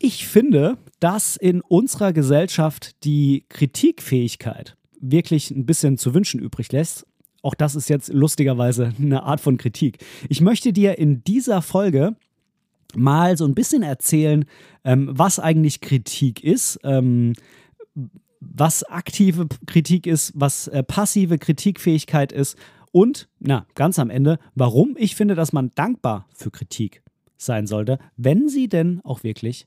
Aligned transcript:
Ich 0.00 0.28
finde, 0.28 0.78
dass 1.00 1.36
in 1.36 1.60
unserer 1.60 2.12
Gesellschaft 2.12 3.04
die 3.04 3.44
Kritikfähigkeit 3.48 4.76
wirklich 5.00 5.50
ein 5.50 5.66
bisschen 5.66 5.98
zu 5.98 6.14
wünschen 6.14 6.40
übrig 6.40 6.70
lässt. 6.70 7.04
Auch 7.42 7.54
das 7.54 7.74
ist 7.74 7.88
jetzt 7.88 8.12
lustigerweise 8.12 8.92
eine 9.00 9.24
Art 9.24 9.40
von 9.40 9.56
Kritik. 9.56 9.98
Ich 10.28 10.40
möchte 10.40 10.72
dir 10.72 10.98
in 10.98 11.24
dieser 11.24 11.62
Folge 11.62 12.16
mal 12.94 13.36
so 13.36 13.44
ein 13.44 13.54
bisschen 13.54 13.82
erzählen, 13.82 14.44
ähm, 14.84 15.08
was 15.10 15.38
eigentlich 15.38 15.80
Kritik 15.80 16.42
ist, 16.44 16.78
ähm, 16.84 17.34
was 18.40 18.84
aktive 18.84 19.48
Kritik 19.66 20.06
ist, 20.06 20.32
was 20.34 20.68
äh, 20.68 20.82
passive 20.82 21.38
Kritikfähigkeit 21.38 22.32
ist 22.32 22.56
und, 22.92 23.28
na, 23.40 23.66
ganz 23.74 23.98
am 23.98 24.10
Ende, 24.10 24.38
warum 24.54 24.96
ich 24.96 25.16
finde, 25.16 25.34
dass 25.34 25.52
man 25.52 25.70
dankbar 25.74 26.26
für 26.34 26.50
Kritik 26.50 27.02
sein 27.36 27.66
sollte, 27.66 27.98
wenn 28.16 28.48
sie 28.48 28.68
denn 28.68 29.00
auch 29.04 29.22
wirklich 29.22 29.66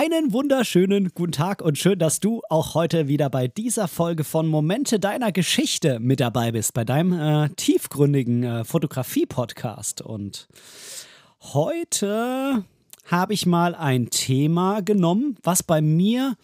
Einen 0.00 0.32
wunderschönen 0.32 1.08
guten 1.12 1.32
Tag 1.32 1.60
und 1.60 1.76
schön, 1.76 1.98
dass 1.98 2.20
du 2.20 2.40
auch 2.50 2.74
heute 2.74 3.08
wieder 3.08 3.28
bei 3.28 3.48
dieser 3.48 3.88
Folge 3.88 4.22
von 4.22 4.46
Momente 4.46 5.00
deiner 5.00 5.32
Geschichte 5.32 5.98
mit 5.98 6.20
dabei 6.20 6.52
bist, 6.52 6.72
bei 6.72 6.84
deinem 6.84 7.12
äh, 7.18 7.48
tiefgründigen 7.48 8.44
äh, 8.44 8.64
Fotografie-Podcast. 8.64 10.00
Und 10.00 10.46
heute 11.40 12.64
habe 13.06 13.34
ich 13.34 13.44
mal 13.44 13.74
ein 13.74 14.08
Thema 14.10 14.82
genommen, 14.82 15.36
was 15.42 15.64
bei 15.64 15.80
mir 15.80 16.36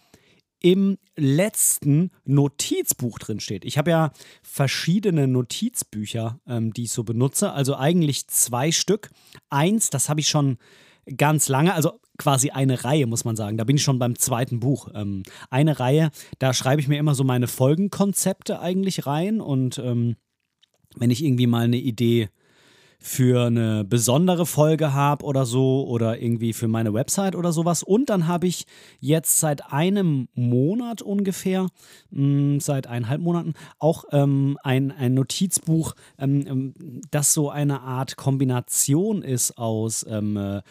im 0.58 0.98
letzten 1.14 2.10
Notizbuch 2.24 3.20
drin 3.20 3.38
steht. 3.38 3.64
Ich 3.64 3.78
habe 3.78 3.90
ja 3.90 4.10
verschiedene 4.42 5.28
Notizbücher, 5.28 6.40
ähm, 6.48 6.72
die 6.72 6.84
ich 6.84 6.90
so 6.90 7.04
benutze, 7.04 7.52
also 7.52 7.76
eigentlich 7.76 8.26
zwei 8.26 8.72
Stück. 8.72 9.10
Eins, 9.48 9.90
das 9.90 10.08
habe 10.08 10.18
ich 10.18 10.26
schon 10.26 10.58
ganz 11.16 11.48
lange, 11.48 11.74
also 11.74 12.00
quasi 12.18 12.50
eine 12.50 12.84
Reihe, 12.84 13.06
muss 13.06 13.24
man 13.24 13.36
sagen. 13.36 13.56
Da 13.56 13.64
bin 13.64 13.76
ich 13.76 13.82
schon 13.82 13.98
beim 13.98 14.18
zweiten 14.18 14.60
Buch. 14.60 14.88
Ähm, 14.94 15.22
eine 15.50 15.80
Reihe, 15.80 16.10
da 16.38 16.52
schreibe 16.52 16.80
ich 16.80 16.88
mir 16.88 16.98
immer 16.98 17.14
so 17.14 17.24
meine 17.24 17.48
Folgenkonzepte 17.48 18.60
eigentlich 18.60 19.06
rein 19.06 19.40
und 19.40 19.78
ähm, 19.78 20.16
wenn 20.96 21.10
ich 21.10 21.24
irgendwie 21.24 21.46
mal 21.46 21.64
eine 21.64 21.76
Idee 21.76 22.28
für 23.06 23.48
eine 23.48 23.84
besondere 23.84 24.46
Folge 24.46 24.94
habe 24.94 25.26
oder 25.26 25.44
so 25.44 25.86
oder 25.86 26.22
irgendwie 26.22 26.54
für 26.54 26.68
meine 26.68 26.94
Website 26.94 27.36
oder 27.36 27.52
sowas. 27.52 27.82
Und 27.82 28.08
dann 28.08 28.26
habe 28.26 28.46
ich 28.46 28.64
jetzt 28.98 29.40
seit 29.40 29.70
einem 29.70 30.28
Monat 30.34 31.02
ungefähr, 31.02 31.64
mh, 32.10 32.18
hm, 32.18 32.60
seit 32.60 32.86
eineinhalb 32.86 33.20
Monaten, 33.20 33.52
auch 33.78 34.04
ähm, 34.10 34.56
ein, 34.62 34.90
ein 34.90 35.12
Notizbuch, 35.12 35.94
ähm, 36.18 36.46
ähm, 36.46 36.74
das 37.10 37.34
so 37.34 37.50
eine 37.50 37.82
Art 37.82 38.16
Kombination 38.16 39.20
ist 39.20 39.58
aus 39.58 40.06
ähm, 40.08 40.38
äh, 40.38 40.62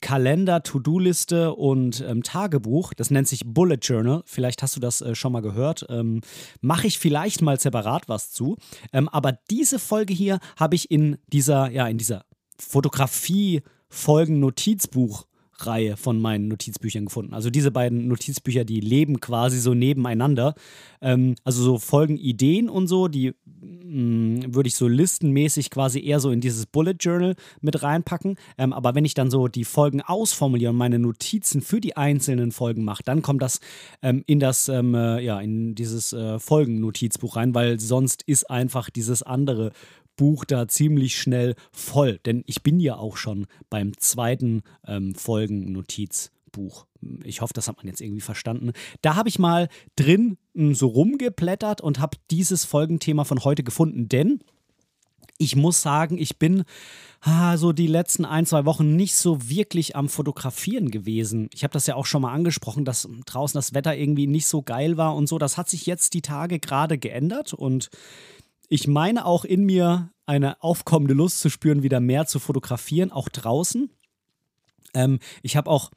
Kalender, 0.00 0.62
To-Do-Liste 0.62 1.54
und 1.54 2.02
ähm, 2.06 2.22
Tagebuch. 2.22 2.94
Das 2.94 3.10
nennt 3.10 3.26
sich 3.28 3.42
Bullet 3.44 3.78
Journal. 3.80 4.22
Vielleicht 4.26 4.62
hast 4.62 4.76
du 4.76 4.80
das 4.80 5.00
äh, 5.00 5.14
schon 5.14 5.32
mal 5.32 5.40
gehört. 5.42 5.86
Ähm, 5.88 6.20
Mache 6.60 6.86
ich 6.86 6.98
vielleicht 6.98 7.40
mal 7.42 7.58
separat 7.60 8.08
was 8.08 8.32
zu. 8.32 8.56
Ähm, 8.92 9.08
aber 9.08 9.38
diese 9.50 9.78
Folge 9.78 10.12
hier 10.14 10.38
habe 10.56 10.74
ich 10.74 10.90
in 10.90 11.18
dieser, 11.28 11.70
ja, 11.70 11.86
in 11.86 11.98
dieser 11.98 12.24
Fotografie-Folgen-Notizbuch 12.58 15.26
Reihe 15.58 15.96
von 15.96 16.20
meinen 16.20 16.48
Notizbüchern 16.48 17.06
gefunden. 17.06 17.34
Also 17.34 17.50
diese 17.50 17.70
beiden 17.70 18.08
Notizbücher, 18.08 18.64
die 18.64 18.80
leben 18.80 19.20
quasi 19.20 19.58
so 19.58 19.74
nebeneinander. 19.74 20.54
Ähm, 21.00 21.34
also 21.44 21.62
so 21.62 21.78
Folgen 21.78 22.16
Ideen 22.16 22.68
und 22.68 22.86
so, 22.86 23.08
die 23.08 23.30
mm, 23.30 24.54
würde 24.54 24.68
ich 24.68 24.76
so 24.76 24.88
listenmäßig 24.88 25.70
quasi 25.70 26.04
eher 26.04 26.20
so 26.20 26.30
in 26.30 26.40
dieses 26.40 26.66
Bullet 26.66 26.96
Journal 26.98 27.36
mit 27.60 27.82
reinpacken. 27.82 28.36
Ähm, 28.58 28.72
aber 28.72 28.94
wenn 28.94 29.04
ich 29.04 29.14
dann 29.14 29.30
so 29.30 29.48
die 29.48 29.64
Folgen 29.64 30.00
ausformuliere 30.00 30.70
und 30.70 30.78
meine 30.78 30.98
Notizen 30.98 31.60
für 31.60 31.80
die 31.80 31.96
einzelnen 31.96 32.52
Folgen 32.52 32.84
mache, 32.84 33.02
dann 33.04 33.22
kommt 33.22 33.42
das 33.42 33.60
ähm, 34.02 34.24
in 34.26 34.40
das, 34.40 34.68
ähm, 34.68 34.94
äh, 34.94 35.20
ja, 35.20 35.40
in 35.40 35.74
dieses 35.74 36.12
äh, 36.12 36.38
Folgen-Notizbuch 36.38 37.36
rein, 37.36 37.54
weil 37.54 37.80
sonst 37.80 38.22
ist 38.26 38.50
einfach 38.50 38.90
dieses 38.90 39.22
andere 39.22 39.72
Buch 40.16 40.44
da 40.44 40.68
ziemlich 40.68 41.16
schnell 41.16 41.54
voll, 41.72 42.18
denn 42.24 42.42
ich 42.46 42.62
bin 42.62 42.80
ja 42.80 42.96
auch 42.96 43.16
schon 43.16 43.46
beim 43.70 43.96
zweiten 43.98 44.62
ähm, 44.86 45.14
Folgen-Notizbuch. 45.14 46.86
Ich 47.24 47.40
hoffe, 47.40 47.52
das 47.54 47.68
hat 47.68 47.76
man 47.76 47.86
jetzt 47.86 48.00
irgendwie 48.00 48.20
verstanden. 48.20 48.72
Da 49.02 49.16
habe 49.16 49.28
ich 49.28 49.38
mal 49.38 49.68
drin 49.96 50.38
hm, 50.54 50.74
so 50.74 50.86
rumgeblättert 50.86 51.80
und 51.80 51.98
habe 51.98 52.16
dieses 52.30 52.64
Folgenthema 52.64 53.24
von 53.24 53.44
heute 53.44 53.62
gefunden, 53.62 54.08
denn 54.08 54.40
ich 55.38 55.56
muss 55.56 55.82
sagen, 55.82 56.16
ich 56.16 56.38
bin 56.38 56.64
ah, 57.20 57.56
so 57.56 57.72
die 57.72 57.86
letzten 57.86 58.24
ein, 58.24 58.46
zwei 58.46 58.64
Wochen 58.64 58.94
nicht 58.94 59.16
so 59.16 59.48
wirklich 59.48 59.96
am 59.96 60.08
Fotografieren 60.08 60.90
gewesen. 60.90 61.48
Ich 61.52 61.64
habe 61.64 61.72
das 61.72 61.86
ja 61.86 61.96
auch 61.96 62.06
schon 62.06 62.22
mal 62.22 62.32
angesprochen, 62.32 62.84
dass 62.84 63.08
draußen 63.26 63.58
das 63.58 63.74
Wetter 63.74 63.96
irgendwie 63.96 64.26
nicht 64.26 64.46
so 64.46 64.62
geil 64.62 64.96
war 64.96 65.16
und 65.16 65.28
so. 65.28 65.38
Das 65.38 65.56
hat 65.56 65.68
sich 65.68 65.86
jetzt 65.86 66.14
die 66.14 66.22
Tage 66.22 66.60
gerade 66.60 66.98
geändert 66.98 67.52
und 67.52 67.90
ich 68.74 68.88
meine 68.88 69.24
auch 69.24 69.44
in 69.44 69.64
mir 69.64 70.10
eine 70.26 70.60
aufkommende 70.60 71.14
Lust 71.14 71.38
zu 71.38 71.48
spüren, 71.48 71.84
wieder 71.84 72.00
mehr 72.00 72.26
zu 72.26 72.40
fotografieren, 72.40 73.12
auch 73.12 73.28
draußen. 73.28 73.88
Ähm, 74.94 75.20
ich 75.42 75.56
habe 75.56 75.70
auch 75.70 75.92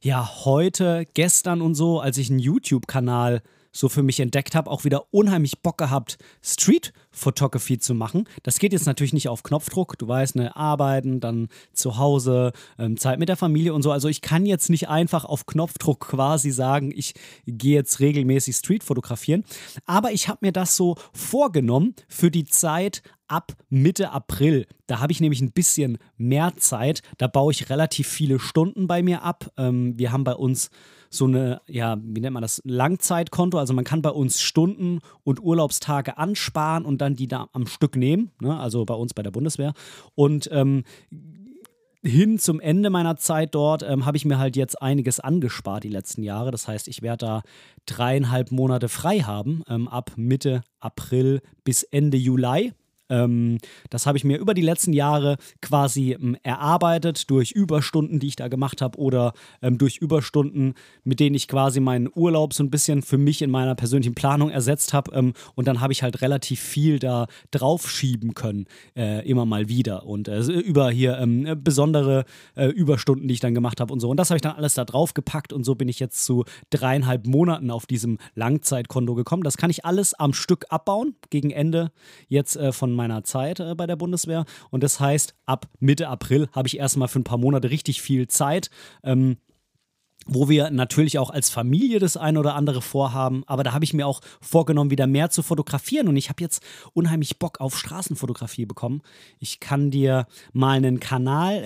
ja 0.00 0.44
heute, 0.46 1.06
gestern 1.12 1.60
und 1.60 1.74
so, 1.74 2.00
als 2.00 2.16
ich 2.16 2.30
einen 2.30 2.38
YouTube-Kanal 2.38 3.42
so 3.70 3.90
für 3.90 4.02
mich 4.02 4.18
entdeckt 4.18 4.54
habe, 4.54 4.70
auch 4.70 4.84
wieder 4.84 5.12
unheimlich 5.12 5.60
Bock 5.60 5.76
gehabt, 5.76 6.16
Street 6.42 6.94
Photography 7.12 7.78
zu 7.78 7.94
machen. 7.94 8.28
Das 8.42 8.58
geht 8.58 8.72
jetzt 8.72 8.86
natürlich 8.86 9.12
nicht 9.12 9.28
auf 9.28 9.42
Knopfdruck. 9.42 9.98
Du 9.98 10.08
weißt, 10.08 10.36
ne, 10.36 10.56
arbeiten, 10.56 11.20
dann 11.20 11.48
zu 11.72 11.98
Hause, 11.98 12.52
ähm, 12.78 12.96
Zeit 12.96 13.18
mit 13.18 13.28
der 13.28 13.36
Familie 13.36 13.74
und 13.74 13.82
so. 13.82 13.92
Also 13.92 14.08
ich 14.08 14.22
kann 14.22 14.46
jetzt 14.46 14.70
nicht 14.70 14.88
einfach 14.88 15.24
auf 15.24 15.46
Knopfdruck 15.46 16.00
quasi 16.00 16.50
sagen, 16.50 16.92
ich 16.94 17.14
gehe 17.46 17.74
jetzt 17.74 18.00
regelmäßig 18.00 18.56
Street 18.56 18.82
fotografieren. 18.82 19.44
Aber 19.84 20.12
ich 20.12 20.28
habe 20.28 20.38
mir 20.42 20.52
das 20.52 20.76
so 20.76 20.96
vorgenommen 21.12 21.94
für 22.08 22.30
die 22.30 22.44
Zeit 22.44 23.02
ab 23.28 23.52
Mitte 23.70 24.10
April. 24.10 24.66
Da 24.86 25.00
habe 25.00 25.12
ich 25.12 25.20
nämlich 25.20 25.40
ein 25.40 25.52
bisschen 25.52 25.98
mehr 26.16 26.52
Zeit. 26.56 27.02
Da 27.18 27.26
baue 27.26 27.52
ich 27.52 27.70
relativ 27.70 28.08
viele 28.08 28.38
Stunden 28.38 28.86
bei 28.86 29.02
mir 29.02 29.22
ab. 29.22 29.50
Ähm, 29.56 29.98
wir 29.98 30.12
haben 30.12 30.24
bei 30.24 30.34
uns 30.34 30.70
so 31.12 31.26
eine, 31.26 31.60
ja, 31.66 31.98
wie 32.02 32.20
nennt 32.20 32.32
man 32.32 32.42
das, 32.42 32.62
Langzeitkonto. 32.64 33.58
Also 33.58 33.74
man 33.74 33.84
kann 33.84 34.02
bei 34.02 34.10
uns 34.10 34.40
Stunden 34.40 35.00
und 35.24 35.42
Urlaubstage 35.42 36.16
ansparen 36.16 36.84
und 36.84 37.01
dann 37.02 37.16
die 37.16 37.28
da 37.28 37.48
am 37.52 37.66
Stück 37.66 37.96
nehmen. 37.96 38.30
Ne? 38.40 38.58
Also 38.58 38.84
bei 38.84 38.94
uns 38.94 39.14
bei 39.14 39.22
der 39.22 39.30
Bundeswehr. 39.30 39.74
Und 40.14 40.48
ähm, 40.52 40.84
hin 42.04 42.38
zum 42.38 42.60
Ende 42.60 42.90
meiner 42.90 43.16
Zeit 43.16 43.54
dort 43.54 43.82
ähm, 43.82 44.04
habe 44.06 44.16
ich 44.16 44.24
mir 44.24 44.38
halt 44.38 44.56
jetzt 44.56 44.80
einiges 44.82 45.20
angespart 45.20 45.84
die 45.84 45.88
letzten 45.88 46.22
Jahre. 46.22 46.50
Das 46.50 46.66
heißt, 46.66 46.88
ich 46.88 47.02
werde 47.02 47.26
da 47.26 47.42
dreieinhalb 47.86 48.50
Monate 48.50 48.88
frei 48.88 49.20
haben, 49.20 49.62
ähm, 49.68 49.88
ab 49.88 50.12
Mitte 50.16 50.62
April 50.80 51.40
bis 51.64 51.84
Ende 51.84 52.16
Juli. 52.16 52.72
Ähm, 53.12 53.58
das 53.90 54.06
habe 54.06 54.16
ich 54.16 54.24
mir 54.24 54.38
über 54.38 54.54
die 54.54 54.62
letzten 54.62 54.92
Jahre 54.92 55.36
quasi 55.60 56.12
ähm, 56.12 56.36
erarbeitet 56.42 57.30
durch 57.30 57.52
Überstunden, 57.52 58.18
die 58.18 58.28
ich 58.28 58.36
da 58.36 58.48
gemacht 58.48 58.80
habe 58.80 58.98
oder 58.98 59.34
ähm, 59.60 59.76
durch 59.78 59.98
Überstunden, 59.98 60.74
mit 61.04 61.20
denen 61.20 61.36
ich 61.36 61.46
quasi 61.46 61.80
meinen 61.80 62.08
Urlaub 62.14 62.54
so 62.54 62.64
ein 62.64 62.70
bisschen 62.70 63.02
für 63.02 63.18
mich 63.18 63.42
in 63.42 63.50
meiner 63.50 63.74
persönlichen 63.74 64.14
Planung 64.14 64.50
ersetzt 64.50 64.94
habe. 64.94 65.12
Ähm, 65.14 65.34
und 65.54 65.68
dann 65.68 65.80
habe 65.80 65.92
ich 65.92 66.02
halt 66.02 66.22
relativ 66.22 66.60
viel 66.60 66.98
da 66.98 67.26
draufschieben 67.50 68.34
können, 68.34 68.66
äh, 68.96 69.28
immer 69.28 69.44
mal 69.44 69.68
wieder. 69.68 70.06
Und 70.06 70.28
äh, 70.28 70.40
über 70.40 70.90
hier 70.90 71.18
ähm, 71.18 71.60
besondere 71.62 72.24
äh, 72.56 72.66
Überstunden, 72.68 73.28
die 73.28 73.34
ich 73.34 73.40
dann 73.40 73.54
gemacht 73.54 73.80
habe 73.80 73.92
und 73.92 74.00
so. 74.00 74.08
Und 74.08 74.16
das 74.16 74.30
habe 74.30 74.36
ich 74.36 74.42
dann 74.42 74.56
alles 74.56 74.74
da 74.74 74.84
drauf 74.84 75.12
gepackt 75.12 75.52
und 75.52 75.64
so 75.64 75.74
bin 75.74 75.88
ich 75.88 76.00
jetzt 76.00 76.24
zu 76.24 76.44
dreieinhalb 76.70 77.26
Monaten 77.26 77.70
auf 77.70 77.84
diesem 77.84 78.18
Langzeitkonto 78.34 79.14
gekommen. 79.14 79.42
Das 79.42 79.58
kann 79.58 79.70
ich 79.70 79.84
alles 79.84 80.14
am 80.14 80.32
Stück 80.32 80.64
abbauen 80.70 81.14
gegen 81.28 81.50
Ende 81.50 81.92
jetzt 82.28 82.56
äh, 82.56 82.72
von 82.72 82.92
meinem 82.92 83.01
meiner 83.02 83.24
Zeit 83.24 83.60
äh, 83.60 83.74
bei 83.74 83.86
der 83.86 83.96
Bundeswehr. 83.96 84.44
Und 84.70 84.82
das 84.82 85.00
heißt, 85.00 85.34
ab 85.46 85.68
Mitte 85.80 86.08
April 86.08 86.48
habe 86.52 86.68
ich 86.68 86.78
erstmal 86.78 87.08
für 87.08 87.20
ein 87.20 87.24
paar 87.24 87.38
Monate 87.38 87.70
richtig 87.70 88.00
viel 88.00 88.28
Zeit. 88.28 88.70
Ähm, 89.02 89.36
wo 90.26 90.48
wir 90.48 90.70
natürlich 90.70 91.18
auch 91.18 91.30
als 91.30 91.50
Familie 91.50 91.98
das 91.98 92.16
eine 92.16 92.38
oder 92.38 92.54
andere 92.54 92.80
vorhaben. 92.80 93.42
Aber 93.46 93.64
da 93.64 93.72
habe 93.72 93.84
ich 93.84 93.92
mir 93.92 94.06
auch 94.06 94.20
vorgenommen, 94.40 94.90
wieder 94.90 95.06
mehr 95.06 95.30
zu 95.30 95.42
fotografieren. 95.42 96.08
Und 96.08 96.16
ich 96.16 96.28
habe 96.28 96.42
jetzt 96.42 96.62
unheimlich 96.92 97.38
Bock 97.38 97.60
auf 97.60 97.76
Straßenfotografie 97.76 98.66
bekommen. 98.66 99.02
Ich 99.38 99.60
kann 99.60 99.90
dir 99.90 100.26
mal 100.52 100.76
einen 100.76 101.00
Kanal 101.00 101.62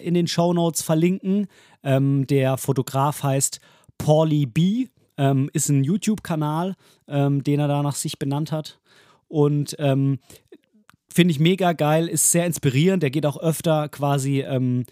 äh, 0.00 0.02
in 0.02 0.14
den 0.14 0.28
Show 0.28 0.54
Notes 0.54 0.82
verlinken. 0.82 1.46
Ähm, 1.82 2.26
der 2.26 2.56
Fotograf 2.56 3.22
heißt 3.22 3.60
Paulie 3.98 4.46
B. 4.46 4.88
Ähm, 5.18 5.50
ist 5.52 5.68
ein 5.68 5.84
YouTube-Kanal, 5.84 6.76
ähm, 7.06 7.44
den 7.44 7.60
er 7.60 7.68
da 7.68 7.82
nach 7.82 7.96
sich 7.96 8.18
benannt 8.18 8.52
hat. 8.52 8.78
Und 9.28 9.76
ähm, 9.78 10.18
finde 11.12 11.32
ich 11.32 11.40
mega 11.40 11.72
geil, 11.72 12.08
ist 12.08 12.30
sehr 12.32 12.46
inspirierend. 12.46 13.02
Der 13.02 13.10
geht 13.10 13.26
auch 13.26 13.38
öfter 13.38 13.88
quasi 13.88 14.40
ähm, 14.40 14.84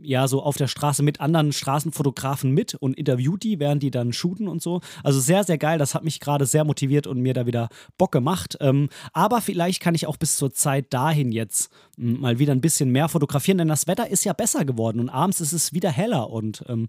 ja, 0.00 0.26
so 0.26 0.42
auf 0.42 0.56
der 0.56 0.68
Straße 0.68 1.02
mit 1.02 1.20
anderen 1.20 1.52
Straßenfotografen 1.52 2.50
mit 2.50 2.74
und 2.74 2.96
interviewt 2.96 3.42
die, 3.42 3.58
während 3.58 3.82
die 3.82 3.90
dann 3.90 4.12
shooten 4.12 4.48
und 4.48 4.62
so. 4.62 4.80
Also 5.04 5.20
sehr, 5.20 5.44
sehr 5.44 5.58
geil. 5.58 5.78
Das 5.78 5.94
hat 5.94 6.04
mich 6.04 6.20
gerade 6.20 6.46
sehr 6.46 6.64
motiviert 6.64 7.06
und 7.06 7.20
mir 7.20 7.34
da 7.34 7.46
wieder 7.46 7.68
Bock 7.98 8.12
gemacht. 8.12 8.56
Ähm, 8.60 8.88
aber 9.12 9.40
vielleicht 9.40 9.82
kann 9.82 9.94
ich 9.94 10.06
auch 10.06 10.16
bis 10.16 10.36
zur 10.36 10.52
Zeit 10.52 10.92
dahin 10.92 11.30
jetzt 11.30 11.70
hm, 11.96 12.20
mal 12.20 12.38
wieder 12.38 12.52
ein 12.52 12.60
bisschen 12.60 12.90
mehr 12.90 13.08
fotografieren, 13.08 13.58
denn 13.58 13.68
das 13.68 13.86
Wetter 13.86 14.08
ist 14.08 14.24
ja 14.24 14.32
besser 14.32 14.64
geworden 14.64 15.00
und 15.00 15.10
abends 15.10 15.40
ist 15.40 15.52
es 15.52 15.72
wieder 15.72 15.90
heller 15.90 16.30
und 16.30 16.64
ähm, 16.68 16.86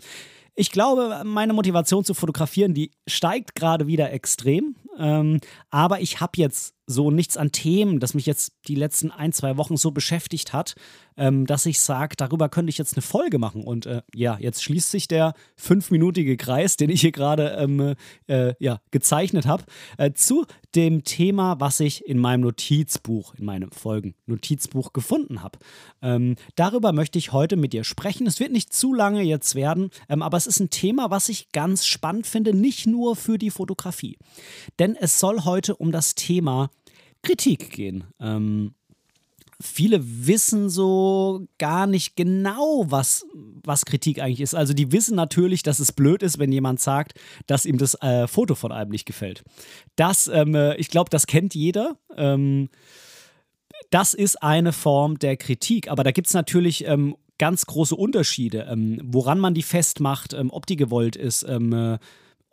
ich 0.55 0.71
glaube, 0.71 1.21
meine 1.25 1.53
Motivation 1.53 2.03
zu 2.03 2.13
fotografieren, 2.13 2.73
die 2.73 2.91
steigt 3.07 3.55
gerade 3.55 3.87
wieder 3.87 4.11
extrem. 4.11 4.75
Ähm, 4.97 5.39
aber 5.69 6.01
ich 6.01 6.19
habe 6.19 6.33
jetzt 6.35 6.75
so 6.85 7.11
nichts 7.11 7.37
an 7.37 7.51
Themen, 7.51 7.99
das 7.99 8.13
mich 8.13 8.25
jetzt 8.25 8.53
die 8.67 8.75
letzten 8.75 9.09
ein, 9.11 9.31
zwei 9.31 9.57
Wochen 9.57 9.77
so 9.77 9.91
beschäftigt 9.91 10.53
hat, 10.53 10.75
ähm, 11.15 11.45
dass 11.45 11.65
ich 11.65 11.79
sage, 11.79 12.15
darüber 12.17 12.49
könnte 12.49 12.69
ich 12.69 12.77
jetzt 12.77 12.95
eine 12.95 13.01
Folge 13.01 13.39
machen. 13.39 13.63
Und 13.63 13.85
äh, 13.85 14.01
ja, 14.13 14.37
jetzt 14.39 14.63
schließt 14.63 14.91
sich 14.91 15.07
der 15.07 15.33
fünfminütige 15.55 16.35
Kreis, 16.37 16.75
den 16.75 16.89
ich 16.89 17.01
hier 17.01 17.11
gerade 17.11 17.55
ähm, 17.57 17.95
äh, 18.27 18.53
ja, 18.59 18.81
gezeichnet 18.91 19.45
habe, 19.45 19.63
äh, 19.97 20.11
zu 20.13 20.45
dem 20.75 21.03
Thema, 21.03 21.59
was 21.59 21.79
ich 21.79 22.05
in 22.05 22.17
meinem 22.17 22.41
Notizbuch, 22.41 23.35
in 23.35 23.45
meinem 23.45 23.71
Folgen-Notizbuch 23.71 24.91
gefunden 24.91 25.41
habe. 25.41 25.59
Ähm, 26.01 26.35
darüber 26.55 26.91
möchte 26.91 27.17
ich 27.17 27.31
heute 27.31 27.55
mit 27.55 27.73
dir 27.73 27.83
sprechen. 27.83 28.27
Es 28.27 28.39
wird 28.39 28.51
nicht 28.51 28.73
zu 28.73 28.93
lange 28.93 29.21
jetzt 29.21 29.55
werden, 29.55 29.89
ähm, 30.09 30.21
aber 30.21 30.37
es 30.37 30.42
ist 30.47 30.59
ein 30.59 30.69
Thema, 30.69 31.09
was 31.09 31.29
ich 31.29 31.51
ganz 31.51 31.85
spannend 31.85 32.27
finde, 32.27 32.53
nicht 32.53 32.87
nur 32.87 33.15
für 33.15 33.37
die 33.37 33.49
Fotografie. 33.49 34.17
Denn 34.79 34.95
es 34.95 35.19
soll 35.19 35.43
heute 35.43 35.75
um 35.75 35.91
das 35.91 36.15
Thema 36.15 36.69
Kritik 37.21 37.71
gehen. 37.71 38.03
Ähm, 38.19 38.73
viele 39.61 39.99
wissen 40.03 40.69
so 40.69 41.47
gar 41.57 41.87
nicht 41.87 42.15
genau, 42.15 42.85
was, 42.87 43.25
was 43.63 43.85
Kritik 43.85 44.19
eigentlich 44.19 44.41
ist. 44.41 44.55
Also 44.55 44.73
die 44.73 44.91
wissen 44.91 45.15
natürlich, 45.15 45.63
dass 45.63 45.79
es 45.79 45.91
blöd 45.91 46.21
ist, 46.21 46.37
wenn 46.37 46.51
jemand 46.51 46.81
sagt, 46.81 47.13
dass 47.47 47.65
ihm 47.65 47.77
das 47.77 47.95
äh, 48.01 48.27
Foto 48.27 48.55
von 48.55 48.71
einem 48.71 48.91
nicht 48.91 49.05
gefällt. 49.05 49.43
Das, 49.95 50.27
ähm, 50.27 50.53
äh, 50.55 50.75
ich 50.75 50.89
glaube, 50.89 51.09
das 51.09 51.27
kennt 51.27 51.55
jeder. 51.55 51.97
Ähm, 52.15 52.69
das 53.89 54.13
ist 54.13 54.41
eine 54.41 54.73
Form 54.73 55.19
der 55.19 55.37
Kritik. 55.37 55.89
Aber 55.89 56.03
da 56.03 56.11
gibt 56.11 56.27
es 56.27 56.33
natürlich 56.33 56.85
ähm, 56.85 57.15
ganz 57.43 57.65
große 57.65 57.97
Unterschiede, 57.97 58.67
ähm, 58.71 59.01
woran 59.03 59.37
man 59.37 59.53
die 59.53 59.63
festmacht, 59.63 60.33
ähm, 60.33 60.49
ob 60.49 60.65
die 60.65 60.77
gewollt 60.77 61.17
ist 61.17 61.43
ähm, 61.43 61.73
äh, 61.73 61.97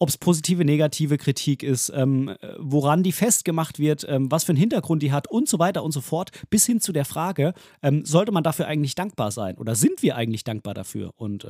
ob 0.02 0.08
es 0.08 0.16
positive, 0.16 0.64
negative 0.64 1.18
Kritik 1.18 1.62
ist, 1.62 1.92
ähm, 1.94 2.34
woran 2.58 3.02
die 3.02 3.12
festgemacht 3.12 3.78
wird, 3.78 4.06
ähm, 4.08 4.30
was 4.30 4.44
für 4.44 4.52
einen 4.52 4.58
Hintergrund 4.58 5.02
die 5.02 5.12
hat 5.12 5.28
und 5.28 5.46
so 5.46 5.58
weiter 5.58 5.84
und 5.84 5.92
so 5.92 6.00
fort, 6.00 6.30
bis 6.48 6.64
hin 6.64 6.80
zu 6.80 6.92
der 6.92 7.04
Frage, 7.04 7.52
sollte 8.04 8.32
man 8.32 8.42
dafür 8.42 8.66
eigentlich 8.66 8.94
dankbar 8.94 9.30
sein 9.30 9.58
oder 9.58 9.74
sind 9.74 10.02
wir 10.02 10.16
eigentlich 10.16 10.42
dankbar 10.42 10.72
dafür? 10.72 11.12
Und 11.16 11.46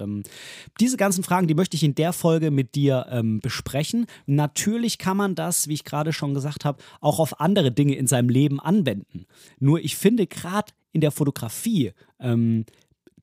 diese 0.81 0.97
ganzen 0.97 1.23
Fragen, 1.23 1.47
die 1.47 1.55
möchte 1.55 1.77
ich 1.77 1.85
in 1.85 1.95
der 1.95 2.13
Folge 2.13 2.51
mit 2.51 2.75
dir 2.75 3.39
besprechen. 3.41 4.07
Natürlich 4.27 4.99
kann 4.99 5.17
man 5.17 5.37
das, 5.37 5.69
wie 5.69 5.75
ich 5.75 5.85
gerade 5.85 6.13
schon 6.13 6.35
gesagt 6.35 6.65
habe, 6.65 6.83
auch 7.01 7.21
auf 7.21 7.41
andere 7.41 7.71
Dinge 7.71 7.95
in 7.95 8.09
seinem 8.09 8.31
Leben 8.31 8.59
anwenden. 8.59 9.27
Nur 9.61 9.79
ich 9.79 9.95
finde 9.97 10.27
gerade 10.27 10.73
in 10.93 11.01
der 11.01 11.13
Fotografie 11.13 11.93
ähm, 12.19 12.65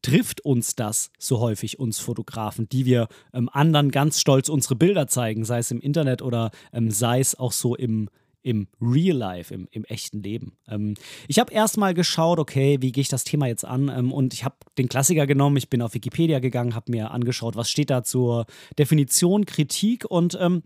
trifft 0.08 0.40
uns 0.42 0.76
das 0.76 1.12
so 1.20 1.40
häufig, 1.40 1.80
uns 1.80 2.00
Fotografen, 2.00 2.70
die 2.70 2.86
wir 2.86 3.10
ähm, 3.34 3.50
anderen 3.52 3.92
ganz 3.92 4.22
stolz 4.22 4.48
unsere 4.48 4.78
Bilder 4.78 5.08
zeigen, 5.08 5.44
sei 5.44 5.60
es 5.60 5.70
im 5.70 5.82
Internet 5.82 6.22
oder 6.22 6.52
ähm, 6.72 6.92
sei 6.92 7.20
es 7.20 7.38
auch 7.38 7.52
so 7.52 7.76
im, 7.76 8.10
im 8.42 8.68
Real 8.80 9.18
Life, 9.18 9.54
im, 9.54 9.68
im 9.72 9.84
echten 9.84 10.24
Leben. 10.24 10.54
Ähm, 10.70 10.94
ich 11.28 11.40
habe 11.40 11.52
erstmal 11.52 11.94
geschaut, 11.94 12.40
okay, 12.40 12.78
wie 12.80 12.94
gehe 12.94 13.02
ich 13.02 13.10
das 13.10 13.26
Thema 13.26 13.48
jetzt 13.48 13.66
an? 13.66 13.90
Ähm, 13.90 14.14
und 14.14 14.34
ich 14.34 14.46
habe 14.46 14.56
den 14.78 14.88
Klassiker 14.88 15.28
genommen, 15.28 15.58
ich 15.58 15.70
bin 15.70 15.82
auf 15.82 15.94
Wikipedia 15.94 16.40
gegangen, 16.40 16.74
habe 16.74 16.90
mir 16.90 17.12
angeschaut, 17.12 17.58
was 17.58 17.70
steht 17.70 17.90
da 17.90 18.02
zur 18.02 18.46
Definition 18.80 19.46
Kritik 19.46 20.06
und 20.06 20.38
ähm, 20.40 20.64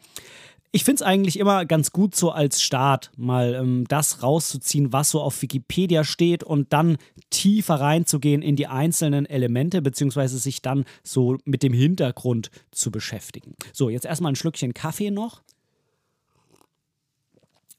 ich 0.74 0.86
finde 0.86 0.96
es 0.96 1.02
eigentlich 1.02 1.38
immer 1.38 1.66
ganz 1.66 1.92
gut, 1.92 2.16
so 2.16 2.32
als 2.32 2.62
Start 2.62 3.12
mal 3.18 3.56
ähm, 3.56 3.86
das 3.90 4.24
rauszuziehen, 4.24 4.94
was 4.94 5.10
so 5.10 5.22
auf 5.22 5.42
Wikipedia 5.42 6.04
steht 6.04 6.44
und 6.44 6.72
dann 6.72 6.98
tiefer 7.30 7.76
reinzugehen 7.76 8.42
in 8.42 8.56
die 8.56 8.68
einzelnen 8.68 9.26
Elemente, 9.26 9.82
beziehungsweise 9.82 10.38
sich 10.38 10.62
dann 10.62 10.86
so 11.04 11.38
mit 11.44 11.64
dem 11.64 11.74
Hintergrund 11.74 12.52
zu 12.72 12.90
beschäftigen. 12.90 13.56
So, 13.74 13.90
jetzt 13.90 14.06
erstmal 14.06 14.32
ein 14.32 14.38
Schlückchen 14.38 14.74
Kaffee 14.74 15.12
noch 15.12 15.42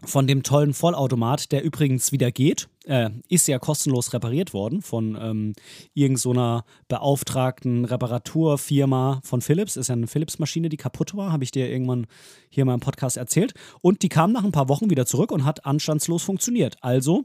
von 0.05 0.27
dem 0.27 0.43
tollen 0.43 0.75
Vollautomat, 0.75 1.53
der 1.53 1.63
übrigens 1.63 2.13
wieder 2.13 2.31
geht. 2.33 2.69
Äh, 2.85 3.11
ist 3.29 3.47
ja 3.47 3.59
kostenlos 3.59 4.13
repariert 4.13 4.53
worden 4.53 4.83
von 4.83 5.17
ähm, 5.21 5.53
irgendeiner 5.95 6.65
so 6.67 6.73
beauftragten 6.89 7.85
Reparaturfirma 7.85 9.21
von 9.23 9.41
Philips. 9.41 9.77
Ist 9.77 9.89
ja 9.89 9.95
eine 9.95 10.07
Philips-Maschine, 10.09 10.69
die 10.69 10.77
kaputt 10.77 11.15
war, 11.17 11.33
habe 11.33 11.45
ich 11.45 11.53
dir 11.53 11.71
irgendwann 11.71 12.07
hier 12.49 12.65
mal 12.65 12.75
im 12.75 12.81
Podcast 12.81 13.17
erzählt. 13.17 13.55
Und 13.81 14.03
die 14.03 14.09
kam 14.09 14.33
nach 14.33 14.45
ein 14.45 14.53
paar 14.53 14.69
Wochen 14.69 14.91
wieder 14.91 15.07
zurück 15.07 15.31
und 15.31 15.45
hat 15.45 15.65
anstandslos 15.65 16.23
funktioniert. 16.23 16.77
Also 16.81 17.25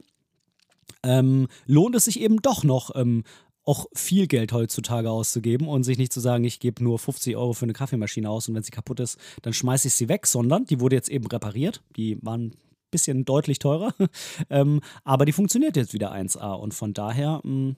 ähm, 1.03 1.47
lohnt 1.65 1.95
es 1.95 2.05
sich 2.05 2.19
eben 2.19 2.41
doch 2.41 2.63
noch, 2.63 2.95
ähm, 2.95 3.23
auch 3.67 3.87
viel 3.93 4.27
Geld 4.27 4.53
heutzutage 4.53 5.11
auszugeben 5.11 5.67
und 5.67 5.83
sich 5.83 5.97
nicht 5.97 6.13
zu 6.13 6.21
sagen, 6.21 6.45
ich 6.45 6.61
gebe 6.61 6.81
nur 6.81 6.97
50 6.97 7.35
Euro 7.35 7.51
für 7.51 7.65
eine 7.65 7.73
Kaffeemaschine 7.73 8.29
aus 8.29 8.47
und 8.47 8.55
wenn 8.55 8.63
sie 8.63 8.71
kaputt 8.71 9.01
ist, 9.01 9.19
dann 9.41 9.51
schmeiße 9.51 9.89
ich 9.89 9.93
sie 9.93 10.07
weg, 10.07 10.25
sondern 10.25 10.65
die 10.65 10.79
wurde 10.79 10.95
jetzt 10.95 11.09
eben 11.09 11.27
repariert. 11.27 11.81
Die 11.97 12.17
waren 12.21 12.53
bisschen 12.91 13.25
deutlich 13.25 13.59
teurer. 13.59 13.93
ähm, 14.49 14.81
aber 15.03 15.25
die 15.25 15.33
funktioniert 15.33 15.75
jetzt 15.75 15.93
wieder 15.93 16.13
1A 16.13 16.53
und 16.53 16.73
von 16.73 16.93
daher 16.93 17.41
mh, 17.43 17.43
hm, 17.43 17.75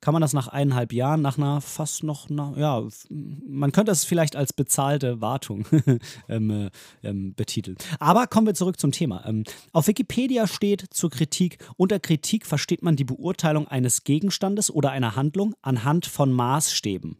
kann 0.00 0.12
man 0.12 0.20
das 0.20 0.32
nach 0.32 0.48
eineinhalb 0.48 0.92
Jahren, 0.92 1.22
nach 1.22 1.38
einer 1.38 1.60
fast 1.60 2.02
noch, 2.04 2.28
na, 2.28 2.52
ja, 2.56 2.82
man 3.08 3.72
könnte 3.72 3.92
es 3.92 4.04
vielleicht 4.04 4.36
als 4.36 4.52
bezahlte 4.52 5.20
Wartung 5.20 5.66
ähm, 6.28 6.50
äh, 6.50 6.70
ähm, 7.02 7.34
betiteln. 7.34 7.76
Aber 7.98 8.26
kommen 8.26 8.46
wir 8.46 8.54
zurück 8.54 8.78
zum 8.78 8.92
Thema. 8.92 9.24
Ähm, 9.26 9.44
auf 9.72 9.86
Wikipedia 9.86 10.46
steht 10.46 10.86
zur 10.90 11.10
Kritik, 11.10 11.58
unter 11.76 11.98
Kritik 11.98 12.46
versteht 12.46 12.82
man 12.82 12.96
die 12.96 13.04
Beurteilung 13.04 13.68
eines 13.68 14.04
Gegenstandes 14.04 14.70
oder 14.70 14.90
einer 14.90 15.16
Handlung 15.16 15.54
anhand 15.62 16.06
von 16.06 16.32
Maßstäben. 16.32 17.16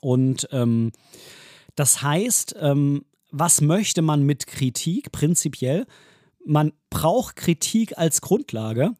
Und 0.00 0.48
ähm, 0.52 0.92
das 1.76 2.02
heißt, 2.02 2.56
ähm, 2.60 3.04
was 3.36 3.60
möchte 3.60 4.00
man 4.00 4.22
mit 4.22 4.46
Kritik 4.46 5.10
prinzipiell? 5.10 5.86
Man 6.44 6.72
braucht 6.88 7.34
Kritik 7.34 7.98
als 7.98 8.20
Grundlage, 8.20 8.92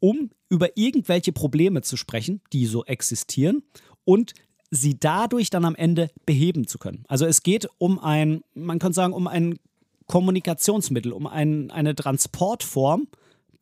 um 0.00 0.30
über 0.48 0.76
irgendwelche 0.76 1.32
Probleme 1.32 1.82
zu 1.82 1.96
sprechen, 1.96 2.40
die 2.52 2.66
so 2.66 2.84
existieren 2.84 3.62
und 4.04 4.34
sie 4.70 4.98
dadurch 4.98 5.48
dann 5.48 5.64
am 5.64 5.76
Ende 5.76 6.10
beheben 6.26 6.66
zu 6.66 6.78
können. 6.78 7.04
Also 7.06 7.24
es 7.24 7.44
geht 7.44 7.68
um 7.78 8.00
ein, 8.00 8.42
man 8.54 8.80
könnte 8.80 8.96
sagen, 8.96 9.12
um 9.12 9.28
ein 9.28 9.58
Kommunikationsmittel, 10.06 11.12
um 11.12 11.28
ein, 11.28 11.70
eine 11.70 11.94
Transportform 11.94 13.06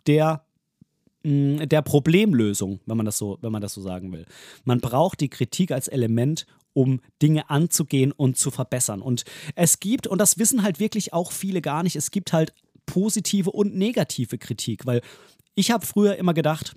der 0.06 0.44
mm, 1.24 1.68
der 1.68 1.82
Problemlösung, 1.82 2.80
wenn 2.86 2.96
man 2.96 3.06
das 3.06 3.18
so, 3.18 3.38
wenn 3.42 3.52
man 3.52 3.60
das 3.60 3.74
so 3.74 3.82
sagen 3.82 4.12
will. 4.12 4.24
Man 4.64 4.80
braucht 4.80 5.20
die 5.20 5.28
Kritik 5.28 5.72
als 5.72 5.88
Element, 5.88 6.46
um 6.72 7.00
Dinge 7.22 7.50
anzugehen 7.50 8.12
und 8.12 8.36
zu 8.36 8.50
verbessern. 8.50 9.02
Und 9.02 9.24
es 9.54 9.80
gibt, 9.80 10.06
und 10.06 10.18
das 10.18 10.38
wissen 10.38 10.62
halt 10.62 10.80
wirklich 10.80 11.12
auch 11.12 11.32
viele 11.32 11.60
gar 11.60 11.82
nicht, 11.82 11.96
es 11.96 12.10
gibt 12.10 12.32
halt 12.32 12.52
positive 12.86 13.50
und 13.50 13.74
negative 13.74 14.38
Kritik, 14.38 14.86
weil 14.86 15.00
ich 15.54 15.70
habe 15.70 15.86
früher 15.86 16.16
immer 16.16 16.34
gedacht, 16.34 16.76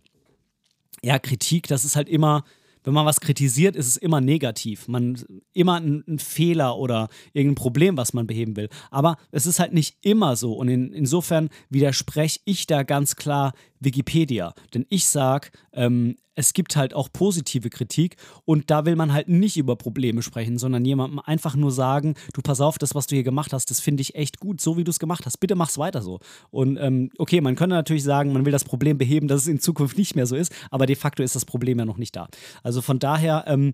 ja, 1.01 1.19
Kritik, 1.19 1.67
das 1.67 1.85
ist 1.85 1.95
halt 1.95 2.07
immer, 2.07 2.43
wenn 2.83 2.93
man 2.93 3.05
was 3.05 3.21
kritisiert, 3.21 3.75
ist 3.75 3.87
es 3.87 3.97
immer 3.97 4.21
negativ. 4.21 4.87
Man 4.87 5.17
immer 5.53 5.79
ein, 5.79 6.03
ein, 6.07 6.19
Fehler 6.19 6.77
oder 6.77 7.09
irgendein 7.33 7.55
Problem, 7.55 7.97
was 7.97 8.13
man 8.13 8.27
beheben 8.27 8.55
will. 8.55 8.69
Aber 8.91 9.17
es 9.31 9.45
ist 9.45 9.59
halt 9.59 9.73
nicht 9.73 9.97
immer 10.01 10.35
so. 10.35 10.53
Und 10.53 10.67
in, 10.67 10.91
insofern 10.91 11.49
widerspreche 11.69 12.39
ich 12.45 12.67
da 12.67 12.83
ganz 12.83 13.15
klar 13.15 13.53
Wikipedia. 13.83 14.53
Denn 14.73 14.85
ich 14.89 15.07
sage, 15.07 15.49
ähm, 15.73 16.15
es 16.35 16.53
gibt 16.53 16.75
halt 16.75 16.93
auch 16.93 17.09
positive 17.11 17.69
Kritik 17.69 18.15
und 18.45 18.71
da 18.71 18.85
will 18.85 18.95
man 18.95 19.13
halt 19.13 19.29
nicht 19.29 19.57
über 19.57 19.75
Probleme 19.75 20.21
sprechen, 20.21 20.57
sondern 20.57 20.83
jemandem 20.83 21.19
einfach 21.19 21.55
nur 21.55 21.71
sagen, 21.71 22.15
du 22.33 22.41
pass 22.41 22.61
auf, 22.61 22.77
das, 22.77 22.95
was 22.95 23.07
du 23.07 23.15
hier 23.15 23.23
gemacht 23.23 23.53
hast, 23.53 23.69
das 23.69 23.79
finde 23.79 24.01
ich 24.01 24.15
echt 24.15 24.39
gut, 24.39 24.61
so 24.61 24.77
wie 24.77 24.83
du 24.83 24.89
es 24.89 24.99
gemacht 24.99 25.25
hast. 25.25 25.37
Bitte 25.39 25.55
mach's 25.55 25.77
weiter 25.77 26.01
so. 26.01 26.19
Und 26.49 26.77
ähm, 26.77 27.11
okay, 27.17 27.41
man 27.41 27.55
könnte 27.55 27.75
natürlich 27.75 28.03
sagen, 28.03 28.33
man 28.33 28.45
will 28.45 28.51
das 28.51 28.63
Problem 28.63 28.97
beheben, 28.97 29.27
dass 29.27 29.41
es 29.41 29.47
in 29.47 29.59
Zukunft 29.59 29.97
nicht 29.97 30.15
mehr 30.15 30.25
so 30.25 30.35
ist, 30.35 30.51
aber 30.71 30.85
de 30.85 30.95
facto 30.95 31.23
ist 31.23 31.35
das 31.35 31.45
Problem 31.45 31.79
ja 31.79 31.85
noch 31.85 31.97
nicht 31.97 32.15
da. 32.15 32.27
Also 32.63 32.81
von 32.81 32.99
daher, 32.99 33.45
ähm, 33.47 33.73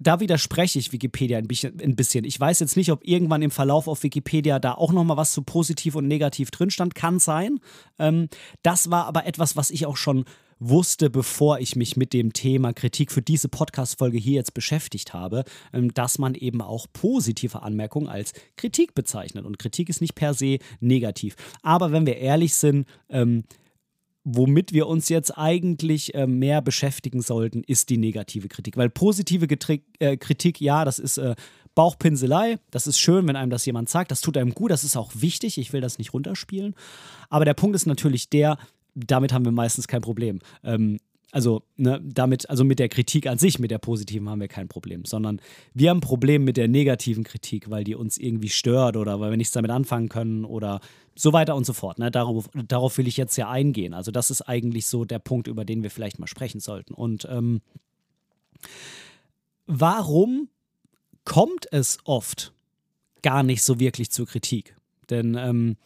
da 0.00 0.18
widerspreche 0.18 0.78
ich 0.78 0.92
Wikipedia 0.92 1.38
ein 1.38 1.46
bisschen. 1.46 2.24
Ich 2.24 2.40
weiß 2.40 2.58
jetzt 2.60 2.76
nicht, 2.76 2.90
ob 2.90 3.06
irgendwann 3.06 3.42
im 3.42 3.50
Verlauf 3.50 3.86
auf 3.86 4.02
Wikipedia 4.02 4.58
da 4.58 4.72
auch 4.72 4.92
nochmal 4.92 5.18
was 5.18 5.32
zu 5.32 5.42
positiv 5.42 5.94
und 5.94 6.08
negativ 6.08 6.50
drin 6.50 6.70
stand. 6.70 6.94
Kann 6.94 7.18
sein. 7.18 7.60
Ähm, 7.98 8.28
das 8.62 8.90
war 8.90 9.04
aber 9.04 9.26
etwas, 9.26 9.56
was 9.56 9.70
ich 9.70 9.84
auch 9.86 9.98
schon 9.98 10.24
wusste, 10.58 11.10
bevor 11.10 11.58
ich 11.58 11.76
mich 11.76 11.96
mit 11.96 12.12
dem 12.12 12.32
Thema 12.32 12.72
Kritik 12.72 13.12
für 13.12 13.22
diese 13.22 13.48
Podcast-Folge 13.48 14.18
hier 14.18 14.34
jetzt 14.34 14.54
beschäftigt 14.54 15.12
habe, 15.12 15.44
ähm, 15.72 15.92
dass 15.92 16.18
man 16.18 16.34
eben 16.34 16.62
auch 16.62 16.86
positive 16.92 17.62
Anmerkungen 17.62 18.08
als 18.08 18.32
Kritik 18.56 18.94
bezeichnet. 18.94 19.44
Und 19.44 19.58
Kritik 19.58 19.90
ist 19.90 20.00
nicht 20.00 20.14
per 20.14 20.32
se 20.32 20.58
negativ. 20.80 21.36
Aber 21.62 21.92
wenn 21.92 22.06
wir 22.06 22.16
ehrlich 22.16 22.54
sind, 22.54 22.86
ähm, 23.10 23.44
womit 24.24 24.72
wir 24.72 24.86
uns 24.86 25.08
jetzt 25.08 25.36
eigentlich 25.36 26.14
äh, 26.14 26.26
mehr 26.26 26.62
beschäftigen 26.62 27.22
sollten, 27.22 27.62
ist 27.64 27.88
die 27.88 27.96
negative 27.96 28.48
Kritik. 28.48 28.76
Weil 28.76 28.90
positive 28.90 29.46
Getri 29.46 29.82
äh, 29.98 30.16
Kritik, 30.16 30.60
ja, 30.60 30.84
das 30.84 30.98
ist 30.98 31.18
äh, 31.18 31.34
Bauchpinselei, 31.74 32.58
das 32.70 32.86
ist 32.86 32.98
schön, 32.98 33.26
wenn 33.28 33.36
einem 33.36 33.50
das 33.50 33.64
jemand 33.64 33.88
sagt, 33.88 34.10
das 34.10 34.20
tut 34.20 34.36
einem 34.36 34.52
gut, 34.52 34.70
das 34.70 34.84
ist 34.84 34.96
auch 34.96 35.12
wichtig, 35.14 35.56
ich 35.56 35.72
will 35.72 35.80
das 35.80 35.98
nicht 35.98 36.12
runterspielen. 36.12 36.74
Aber 37.28 37.44
der 37.44 37.54
Punkt 37.54 37.76
ist 37.76 37.86
natürlich 37.86 38.28
der, 38.28 38.58
damit 38.94 39.32
haben 39.32 39.44
wir 39.44 39.52
meistens 39.52 39.88
kein 39.88 40.02
Problem. 40.02 40.40
Ähm, 40.64 40.98
also 41.32 41.62
ne, 41.76 42.00
damit, 42.02 42.50
also 42.50 42.64
mit 42.64 42.78
der 42.78 42.88
Kritik 42.88 43.26
an 43.26 43.38
sich, 43.38 43.58
mit 43.58 43.70
der 43.70 43.78
positiven 43.78 44.28
haben 44.28 44.40
wir 44.40 44.48
kein 44.48 44.68
Problem, 44.68 45.04
sondern 45.04 45.40
wir 45.74 45.90
haben 45.90 45.98
ein 45.98 46.02
Problem 46.02 46.44
mit 46.44 46.56
der 46.56 46.68
negativen 46.68 47.24
Kritik, 47.24 47.70
weil 47.70 47.84
die 47.84 47.94
uns 47.94 48.18
irgendwie 48.18 48.48
stört 48.48 48.96
oder 48.96 49.20
weil 49.20 49.30
wir 49.30 49.36
nichts 49.36 49.52
damit 49.52 49.70
anfangen 49.70 50.08
können 50.08 50.44
oder 50.44 50.80
so 51.14 51.32
weiter 51.32 51.54
und 51.54 51.64
so 51.64 51.72
fort. 51.72 51.98
Ne? 51.98 52.10
Darauf, 52.10 52.48
darauf 52.66 52.98
will 52.98 53.06
ich 53.06 53.16
jetzt 53.16 53.36
ja 53.36 53.48
eingehen. 53.48 53.94
Also 53.94 54.10
das 54.10 54.30
ist 54.30 54.42
eigentlich 54.42 54.86
so 54.86 55.04
der 55.04 55.18
Punkt, 55.18 55.46
über 55.46 55.64
den 55.64 55.82
wir 55.82 55.90
vielleicht 55.90 56.18
mal 56.18 56.26
sprechen 56.26 56.60
sollten. 56.60 56.94
Und 56.94 57.26
ähm, 57.30 57.60
warum 59.66 60.48
kommt 61.24 61.66
es 61.70 61.98
oft 62.04 62.52
gar 63.22 63.42
nicht 63.42 63.62
so 63.62 63.78
wirklich 63.78 64.10
zur 64.10 64.26
Kritik? 64.26 64.76
Denn 65.10 65.36
ähm, 65.36 65.76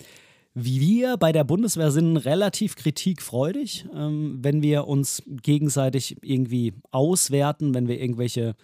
wir 0.54 1.16
bei 1.16 1.32
der 1.32 1.44
Bundeswehr 1.44 1.90
sind 1.90 2.16
relativ 2.16 2.76
kritikfreudig, 2.76 3.86
ähm, 3.94 4.38
wenn 4.40 4.62
wir 4.62 4.86
uns 4.86 5.22
gegenseitig 5.26 6.16
irgendwie 6.22 6.74
auswerten, 6.92 7.74
wenn 7.74 7.88
wir 7.88 8.00
irgendwelche 8.00 8.54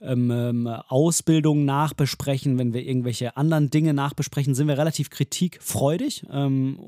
ähm, 0.00 0.30
ähm, 0.30 0.66
Ausbildungen 0.66 1.64
nachbesprechen, 1.64 2.58
wenn 2.58 2.72
wir 2.72 2.84
irgendwelche 2.86 3.36
anderen 3.36 3.70
Dinge 3.70 3.94
nachbesprechen, 3.94 4.54
sind 4.54 4.68
wir 4.68 4.78
relativ 4.78 5.10
kritikfreudig. 5.10 6.24
Ähm, 6.30 6.78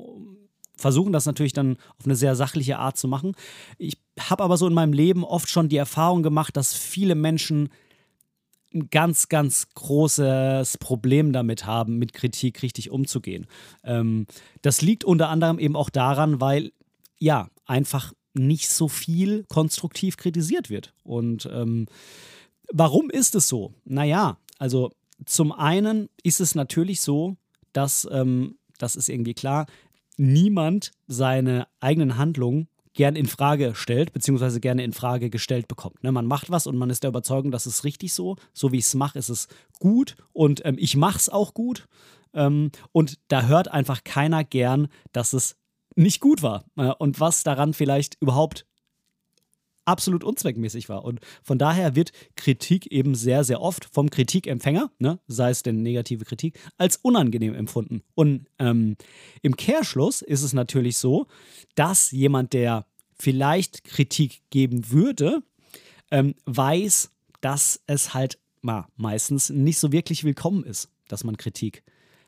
versuchen 0.77 1.11
das 1.11 1.25
natürlich 1.25 1.53
dann 1.53 1.77
auf 1.97 2.05
eine 2.05 2.15
sehr 2.15 2.35
sachliche 2.35 2.77
Art 2.77 2.97
zu 2.97 3.07
machen. 3.07 3.33
Ich 3.77 3.97
habe 4.19 4.43
aber 4.43 4.57
so 4.57 4.67
in 4.67 4.73
meinem 4.73 4.93
Leben 4.93 5.23
oft 5.23 5.49
schon 5.49 5.69
die 5.69 5.77
Erfahrung 5.77 6.23
gemacht, 6.23 6.55
dass 6.55 6.73
viele 6.73 7.15
Menschen 7.15 7.69
ein 8.73 8.89
ganz, 8.89 9.29
ganz 9.29 9.69
großes 9.75 10.77
Problem 10.77 11.33
damit 11.33 11.65
haben, 11.65 11.97
mit 11.97 12.13
Kritik 12.13 12.61
richtig 12.61 12.89
umzugehen. 12.89 13.47
Ähm, 13.83 14.27
das 14.61 14.81
liegt 14.81 15.03
unter 15.03 15.29
anderem 15.29 15.59
eben 15.59 15.75
auch 15.75 15.89
daran, 15.89 16.41
weil 16.41 16.71
ja, 17.19 17.49
einfach 17.65 18.13
nicht 18.33 18.69
so 18.69 18.87
viel 18.87 19.45
konstruktiv 19.49 20.17
kritisiert 20.17 20.69
wird. 20.69 20.93
Und 21.03 21.49
ähm, 21.51 21.87
warum 22.71 23.09
ist 23.09 23.35
es 23.35 23.47
so? 23.47 23.73
Naja, 23.85 24.37
also 24.59 24.91
zum 25.25 25.51
einen 25.51 26.09
ist 26.23 26.39
es 26.39 26.55
natürlich 26.55 27.01
so, 27.01 27.37
dass, 27.73 28.07
ähm, 28.11 28.57
das 28.77 28.95
ist 28.95 29.09
irgendwie 29.09 29.33
klar, 29.33 29.65
niemand 30.17 30.91
seine 31.07 31.67
eigenen 31.79 32.17
Handlungen 32.17 32.67
gern 32.97 33.15
in 33.15 33.27
Frage 33.27 33.73
stellt, 33.75 34.11
beziehungsweise 34.11 34.59
gerne 34.59 34.83
in 34.83 34.91
Frage 34.91 35.29
gestellt 35.29 35.67
bekommt. 35.67 36.03
Ne? 36.03 36.11
Man 36.11 36.25
macht 36.25 36.49
was 36.49 36.67
und 36.67 36.77
man 36.77 36.89
ist 36.89 37.03
der 37.03 37.09
Überzeugung, 37.09 37.51
das 37.51 37.67
ist 37.67 37.83
richtig 37.85 38.13
so. 38.13 38.35
So 38.53 38.71
wie 38.71 38.79
ich 38.79 38.85
es 38.85 38.95
mache, 38.95 39.17
ist 39.19 39.29
es 39.29 39.47
gut 39.79 40.15
und 40.33 40.65
ähm, 40.65 40.75
ich 40.77 40.97
mache 40.97 41.17
es 41.17 41.29
auch 41.29 41.53
gut. 41.53 41.87
Ähm, 42.33 42.71
und 42.91 43.19
da 43.29 43.43
hört 43.43 43.69
einfach 43.69 44.03
keiner 44.03 44.43
gern, 44.43 44.89
dass 45.13 45.33
es 45.33 45.55
nicht 45.95 46.19
gut 46.19 46.41
war 46.41 46.65
äh, 46.75 46.91
und 46.97 47.19
was 47.19 47.43
daran 47.43 47.73
vielleicht 47.73 48.17
überhaupt 48.19 48.65
absolut 49.87 50.23
unzweckmäßig 50.23 50.89
war. 50.89 51.03
Und 51.03 51.19
von 51.43 51.57
daher 51.57 51.95
wird 51.95 52.11
Kritik 52.35 52.87
eben 52.87 53.15
sehr, 53.15 53.43
sehr 53.43 53.61
oft 53.61 53.85
vom 53.85 54.09
Kritikempfänger, 54.09 54.91
ne, 54.99 55.19
sei 55.27 55.49
es 55.49 55.63
denn 55.63 55.81
negative 55.81 56.25
Kritik, 56.25 56.59
als 56.77 56.97
unangenehm 56.97 57.55
empfunden. 57.55 58.03
Und 58.13 58.47
ähm, 58.59 58.97
im 59.41 59.55
Kehrschluss 59.55 60.21
ist 60.21 60.43
es 60.43 60.53
natürlich 60.53 60.97
so, 60.97 61.27
dass 61.75 62.11
jemand, 62.11 62.53
der 62.53 62.85
vielleicht 63.17 63.83
Kritik 63.83 64.41
geben 64.49 64.91
würde, 64.91 65.41
ähm, 66.11 66.35
weiß, 66.45 67.11
dass 67.41 67.81
es 67.87 68.13
halt 68.13 68.39
na, 68.61 68.87
meistens 68.97 69.49
nicht 69.49 69.79
so 69.79 69.91
wirklich 69.91 70.23
willkommen 70.23 70.63
ist, 70.63 70.89
dass 71.07 71.23
man 71.23 71.37
Kritik 71.37 71.83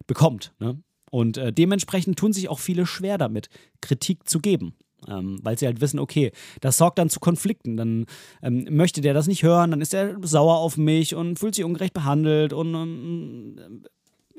bekommt. 0.08 0.54
Ne? 0.60 0.82
Und 1.12 1.38
äh, 1.38 1.52
dementsprechend 1.52 2.18
tun 2.18 2.34
sich 2.34 2.50
auch 2.50 2.60
viele 2.60 2.86
schwer 2.86 3.18
damit, 3.18 3.50
Kritik 3.82 4.30
zu 4.30 4.40
geben. 4.40 4.74
Ähm, 5.08 5.40
weil 5.44 5.58
sie 5.58 5.66
halt 5.66 5.82
wissen, 5.82 6.00
okay, 6.00 6.32
das 6.62 6.78
sorgt 6.78 7.00
dann 7.00 7.10
zu 7.10 7.20
Konflikten. 7.20 7.78
Dann 7.78 8.06
ähm, 8.42 8.68
möchte 8.70 9.02
der 9.02 9.14
das 9.14 9.28
nicht 9.28 9.44
hören, 9.44 9.72
dann 9.72 9.82
ist 9.82 9.94
er 9.94 10.18
sauer 10.22 10.58
auf 10.58 10.78
mich 10.78 11.16
und 11.16 11.40
fühlt 11.40 11.56
sich 11.56 11.64
ungerecht 11.64 11.94
behandelt 11.94 12.54
und, 12.54 12.76
und 12.76 13.84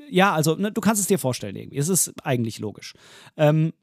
ja, 0.09 0.33
also 0.33 0.55
ne, 0.55 0.71
du 0.71 0.81
kannst 0.81 1.01
es 1.01 1.07
dir 1.07 1.19
vorstellen 1.19 1.55
irgendwie. 1.55 1.77
Es 1.77 1.89
ist 1.89 2.13
eigentlich 2.23 2.59
logisch. 2.59 2.93
Ähm, 3.37 3.73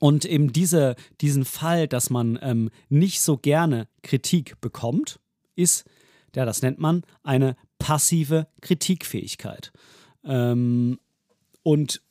und 0.00 0.24
eben 0.24 0.52
diese, 0.52 0.96
diesen 1.20 1.44
Fall, 1.44 1.88
dass 1.88 2.10
man 2.10 2.38
ähm, 2.42 2.70
nicht 2.88 3.20
so 3.20 3.36
gerne 3.36 3.88
Kritik 4.02 4.60
bekommt, 4.60 5.20
ist, 5.54 5.84
ja, 6.34 6.44
das 6.44 6.62
nennt 6.62 6.78
man 6.78 7.02
eine 7.22 7.56
passive 7.78 8.48
Kritikfähigkeit. 8.60 9.72
Ähm, 10.24 10.98
und 11.62 12.02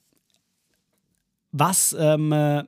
was 1.52 1.96
ähm, 2.00 2.32
äh, 2.32 2.64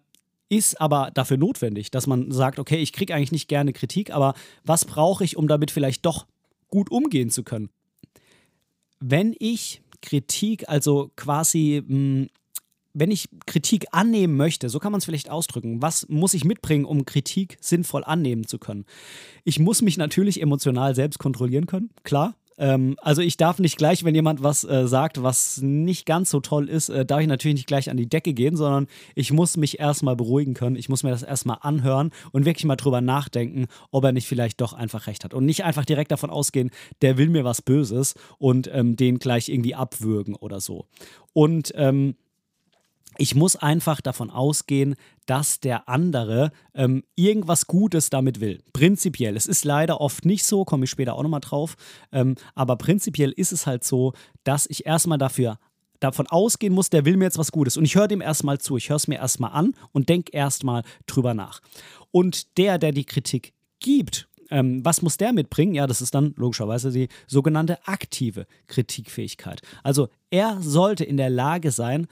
ist 0.57 0.79
aber 0.79 1.11
dafür 1.13 1.37
notwendig, 1.37 1.91
dass 1.91 2.07
man 2.07 2.31
sagt, 2.31 2.59
okay, 2.59 2.77
ich 2.77 2.93
kriege 2.93 3.13
eigentlich 3.13 3.31
nicht 3.31 3.47
gerne 3.47 3.73
Kritik, 3.73 4.11
aber 4.11 4.33
was 4.63 4.85
brauche 4.85 5.23
ich, 5.23 5.37
um 5.37 5.47
damit 5.47 5.71
vielleicht 5.71 6.05
doch 6.05 6.25
gut 6.69 6.91
umgehen 6.91 7.29
zu 7.29 7.43
können? 7.43 7.69
Wenn 8.99 9.35
ich 9.39 9.81
Kritik, 10.01 10.69
also 10.69 11.11
quasi, 11.15 11.83
mh, 11.85 11.95
hm, 11.95 12.29
wenn 12.97 13.11
ich 13.11 13.27
Kritik 13.45 13.87
annehmen 13.91 14.37
möchte, 14.37 14.69
so 14.69 14.79
kann 14.79 14.93
man 14.93 14.99
es 14.99 15.05
vielleicht 15.05 15.29
ausdrücken, 15.29 15.81
was 15.81 16.07
muss 16.07 16.33
ich 16.33 16.45
mitbringen, 16.45 16.85
um 16.85 17.05
Kritik 17.05 17.57
sinnvoll 17.59 18.05
annehmen 18.05 18.47
zu 18.47 18.57
können? 18.57 18.85
Ich 19.43 19.59
muss 19.59 19.81
mich 19.81 19.97
natürlich 19.97 20.41
emotional 20.41 20.95
selbst 20.95 21.19
kontrollieren 21.19 21.65
können, 21.65 21.89
klar. 22.03 22.35
Ähm, 22.57 22.95
also 23.01 23.21
ich 23.21 23.37
darf 23.37 23.59
nicht 23.59 23.77
gleich, 23.77 24.03
wenn 24.03 24.15
jemand 24.15 24.43
was 24.43 24.63
äh, 24.63 24.87
sagt, 24.87 25.21
was 25.21 25.61
nicht 25.61 26.05
ganz 26.05 26.29
so 26.29 26.39
toll 26.39 26.69
ist, 26.69 26.89
äh, 26.89 27.05
darf 27.05 27.21
ich 27.21 27.27
natürlich 27.27 27.55
nicht 27.55 27.67
gleich 27.67 27.89
an 27.89 27.97
die 27.97 28.07
Decke 28.07 28.33
gehen, 28.33 28.55
sondern 28.55 28.87
ich 29.13 29.31
muss 29.31 29.57
mich 29.57 29.79
erstmal 29.79 30.15
beruhigen 30.15 30.53
können. 30.53 30.75
Ich 30.75 30.89
muss 30.89 31.03
mir 31.03 31.09
das 31.09 31.23
erstmal 31.23 31.57
anhören 31.61 32.11
und 32.31 32.45
wirklich 32.45 32.65
mal 32.65 32.75
drüber 32.75 33.01
nachdenken, 33.01 33.67
ob 33.91 34.03
er 34.05 34.11
nicht 34.11 34.27
vielleicht 34.27 34.61
doch 34.61 34.73
einfach 34.73 35.07
recht 35.07 35.23
hat. 35.23 35.33
Und 35.33 35.45
nicht 35.45 35.63
einfach 35.63 35.85
direkt 35.85 36.11
davon 36.11 36.29
ausgehen, 36.29 36.71
der 37.01 37.17
will 37.17 37.29
mir 37.29 37.43
was 37.43 37.61
Böses 37.61 38.15
und 38.37 38.69
ähm, 38.73 38.95
den 38.95 39.19
gleich 39.19 39.49
irgendwie 39.49 39.75
abwürgen 39.75 40.35
oder 40.35 40.61
so. 40.61 40.85
Und 41.33 41.73
ähm, 41.75 42.15
ich 43.17 43.35
muss 43.35 43.55
einfach 43.55 44.01
davon 44.01 44.29
ausgehen, 44.29 44.95
dass 45.25 45.59
der 45.59 45.89
andere 45.89 46.51
ähm, 46.73 47.03
irgendwas 47.15 47.67
Gutes 47.67 48.09
damit 48.09 48.39
will. 48.39 48.61
Prinzipiell. 48.73 49.35
Es 49.35 49.47
ist 49.47 49.65
leider 49.65 50.01
oft 50.01 50.25
nicht 50.25 50.45
so, 50.45 50.65
komme 50.65 50.85
ich 50.85 50.89
später 50.89 51.15
auch 51.15 51.23
nochmal 51.23 51.41
drauf. 51.41 51.75
Ähm, 52.11 52.35
aber 52.53 52.75
prinzipiell 52.75 53.31
ist 53.31 53.51
es 53.51 53.65
halt 53.65 53.83
so, 53.83 54.13
dass 54.43 54.65
ich 54.67 54.85
erstmal 54.85 55.17
dafür 55.17 55.57
davon 55.99 56.27
ausgehen 56.27 56.73
muss, 56.73 56.89
der 56.89 57.05
will 57.05 57.17
mir 57.17 57.25
jetzt 57.25 57.37
was 57.37 57.51
Gutes. 57.51 57.77
Und 57.77 57.85
ich 57.85 57.95
höre 57.95 58.07
dem 58.07 58.21
erstmal 58.21 58.59
zu. 58.59 58.77
Ich 58.77 58.89
höre 58.89 58.97
es 58.97 59.07
mir 59.07 59.15
erstmal 59.15 59.51
an 59.51 59.73
und 59.91 60.09
denke 60.09 60.31
erstmal 60.31 60.83
drüber 61.07 61.33
nach. 61.33 61.61
Und 62.11 62.57
der, 62.57 62.77
der 62.77 62.91
die 62.91 63.05
Kritik 63.05 63.53
gibt, 63.79 64.27
ähm, 64.49 64.83
was 64.85 65.01
muss 65.01 65.17
der 65.17 65.33
mitbringen? 65.33 65.73
Ja, 65.73 65.87
das 65.87 66.01
ist 66.01 66.13
dann 66.13 66.33
logischerweise 66.37 66.91
die 66.91 67.07
sogenannte 67.27 67.85
aktive 67.87 68.45
Kritikfähigkeit. 68.67 69.61
Also 69.83 70.09
er 70.29 70.61
sollte 70.61 71.03
in 71.03 71.17
der 71.17 71.29
Lage 71.29 71.71
sein, 71.71 72.07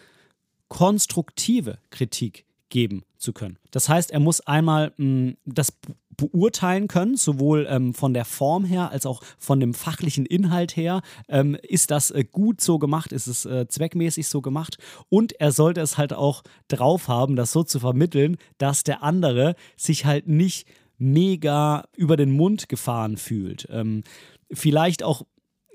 konstruktive 0.74 1.78
Kritik 1.92 2.46
geben 2.70 3.04
zu 3.20 3.32
können. 3.32 3.60
Das 3.70 3.90
heißt, 3.90 4.10
er 4.10 4.20
muss 4.20 4.42
einmal 4.42 4.92
mh, 4.98 5.06
hm, 5.06 5.38
das 5.46 5.72
beurteilen 6.18 6.88
können, 6.88 7.16
sowohl 7.16 7.68
ähm, 7.70 7.94
von 7.94 8.16
der 8.16 8.26
Form 8.26 8.66
her 8.66 8.90
als 8.90 9.06
auch 9.06 9.22
von 9.38 9.60
dem 9.60 9.76
fachlichen 9.76 10.26
Inhalt 10.26 10.76
her. 10.76 11.04
Ähm, 11.30 11.56
ist 11.62 11.92
das 11.92 12.10
äh, 12.10 12.24
gut 12.24 12.60
so 12.60 12.80
gemacht? 12.80 13.12
Ist 13.12 13.28
es 13.28 13.46
äh, 13.46 13.68
zweckmäßig 13.68 14.28
so 14.28 14.42
gemacht? 14.42 14.80
Und 15.10 15.40
er 15.40 15.52
sollte 15.52 15.80
es 15.82 16.00
halt 16.00 16.12
auch 16.12 16.42
drauf 16.70 17.08
haben, 17.08 17.36
das 17.36 17.52
so 17.52 17.64
zu 17.64 17.80
vermitteln, 17.80 18.38
dass 18.58 18.84
der 18.84 19.04
andere 19.04 19.56
sich 19.78 20.06
halt 20.06 20.28
nicht 20.28 20.68
mega 20.98 21.86
über 21.96 22.18
den 22.18 22.32
Mund 22.32 22.68
gefahren 22.68 23.18
fühlt. 23.18 23.68
Ähm, 23.70 24.04
vielleicht 24.52 25.04
auch 25.04 25.24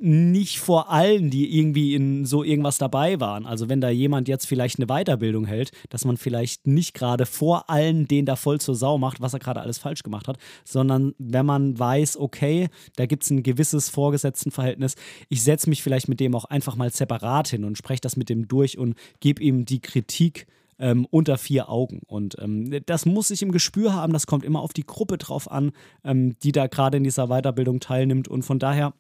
nicht 0.01 0.61
vor 0.61 0.91
allen, 0.91 1.31
die 1.31 1.59
irgendwie 1.59 1.95
in 1.95 2.25
so 2.25 2.45
irgendwas 2.45 2.79
dabei 2.79 3.19
waren. 3.21 3.47
Also 3.47 3.69
wenn 3.69 3.81
da 3.81 3.91
jemand 3.91 4.29
jetzt 4.29 4.47
vielleicht 4.47 4.79
eine 4.79 4.87
Weiterbildung 4.87 5.45
hält, 5.45 5.73
dass 5.89 6.05
man 6.05 6.17
vielleicht 6.17 6.67
nicht 6.67 6.95
gerade 6.95 7.27
vor 7.27 7.69
allen 7.69 8.07
den 8.07 8.25
da 8.25 8.37
voll 8.37 8.61
zur 8.61 8.77
Sau 8.77 8.99
macht, 8.99 9.21
was 9.21 9.33
er 9.33 9.41
gerade 9.41 9.61
alles 9.61 9.79
falsch 9.79 10.03
gemacht 10.03 10.29
hat, 10.29 10.39
sondern 10.65 11.15
wenn 11.19 11.47
man 11.47 11.79
weiß, 11.79 12.17
okay, 12.17 12.69
da 12.97 13.07
gibt 13.07 13.25
es 13.25 13.31
ein 13.31 13.43
gewisses 13.43 13.89
Vorgesetztenverhältnis, 13.89 14.95
ich 15.29 15.43
setze 15.43 15.69
mich 15.69 15.83
vielleicht 15.83 16.09
mit 16.09 16.21
dem 16.21 16.35
auch 16.35 16.45
einfach 16.45 16.77
mal 16.77 16.93
separat 16.93 17.49
hin 17.49 17.65
und 17.65 17.77
spreche 17.77 18.01
das 18.01 18.17
mit 18.17 18.29
dem 18.29 18.47
durch 18.47 18.79
und 18.79 18.95
gebe 19.21 19.43
ihm 19.43 19.65
die 19.65 19.81
Kritik 19.81 20.47
ähm, 20.79 21.07
unter 21.11 21.39
vier 21.39 21.69
Augen. 21.69 22.03
Und 22.07 22.37
ähm, 22.41 22.81
das 22.87 23.05
muss 23.05 23.31
ich 23.31 23.43
im 23.43 23.51
Gespür 23.51 23.95
haben, 23.95 24.13
das 24.13 24.27
kommt 24.27 24.45
immer 24.45 24.61
auf 24.61 24.73
die 24.73 24.87
Gruppe 24.87 25.19
drauf 25.19 25.51
an, 25.51 25.73
ähm, 26.05 26.39
die 26.43 26.53
da 26.53 26.69
gerade 26.69 26.99
in 26.99 27.05
dieser 27.05 27.27
Weiterbildung 27.27 27.81
teilnimmt. 27.81 28.29
Und 28.29 28.43
von 28.43 28.59
daher 28.61 28.95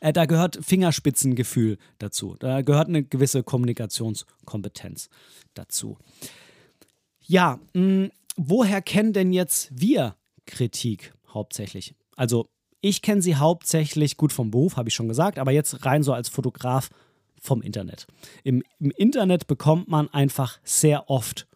äh, 0.00 0.12
da 0.12 0.26
gehört 0.26 0.58
Fingerspitzengefühl 0.62 1.78
dazu. 1.98 2.36
Da 2.38 2.62
gehört 2.62 2.88
eine 2.88 3.02
gewisse 3.02 3.42
Kommunikationskompetenz 3.42 5.08
dazu. 5.54 5.98
Ja, 7.20 7.60
mh, 7.74 8.08
woher 8.36 8.82
kennen 8.82 9.12
denn 9.12 9.32
jetzt 9.32 9.70
wir 9.72 10.16
Kritik 10.46 11.14
hauptsächlich? 11.28 11.94
Also 12.16 12.48
ich 12.80 13.00
kenne 13.00 13.22
sie 13.22 13.36
hauptsächlich 13.36 14.16
gut 14.16 14.32
vom 14.32 14.50
Beruf, 14.50 14.76
habe 14.76 14.88
ich 14.88 14.94
schon 14.94 15.08
gesagt, 15.08 15.38
aber 15.38 15.52
jetzt 15.52 15.84
rein 15.84 16.02
so 16.02 16.12
als 16.12 16.28
Fotograf 16.28 16.90
vom 17.40 17.62
Internet. 17.62 18.06
Im, 18.44 18.62
Im 18.78 18.90
Internet 18.90 19.46
bekommt 19.46 19.88
man 19.88 20.08
einfach 20.08 20.58
sehr 20.64 21.08
oft 21.08 21.46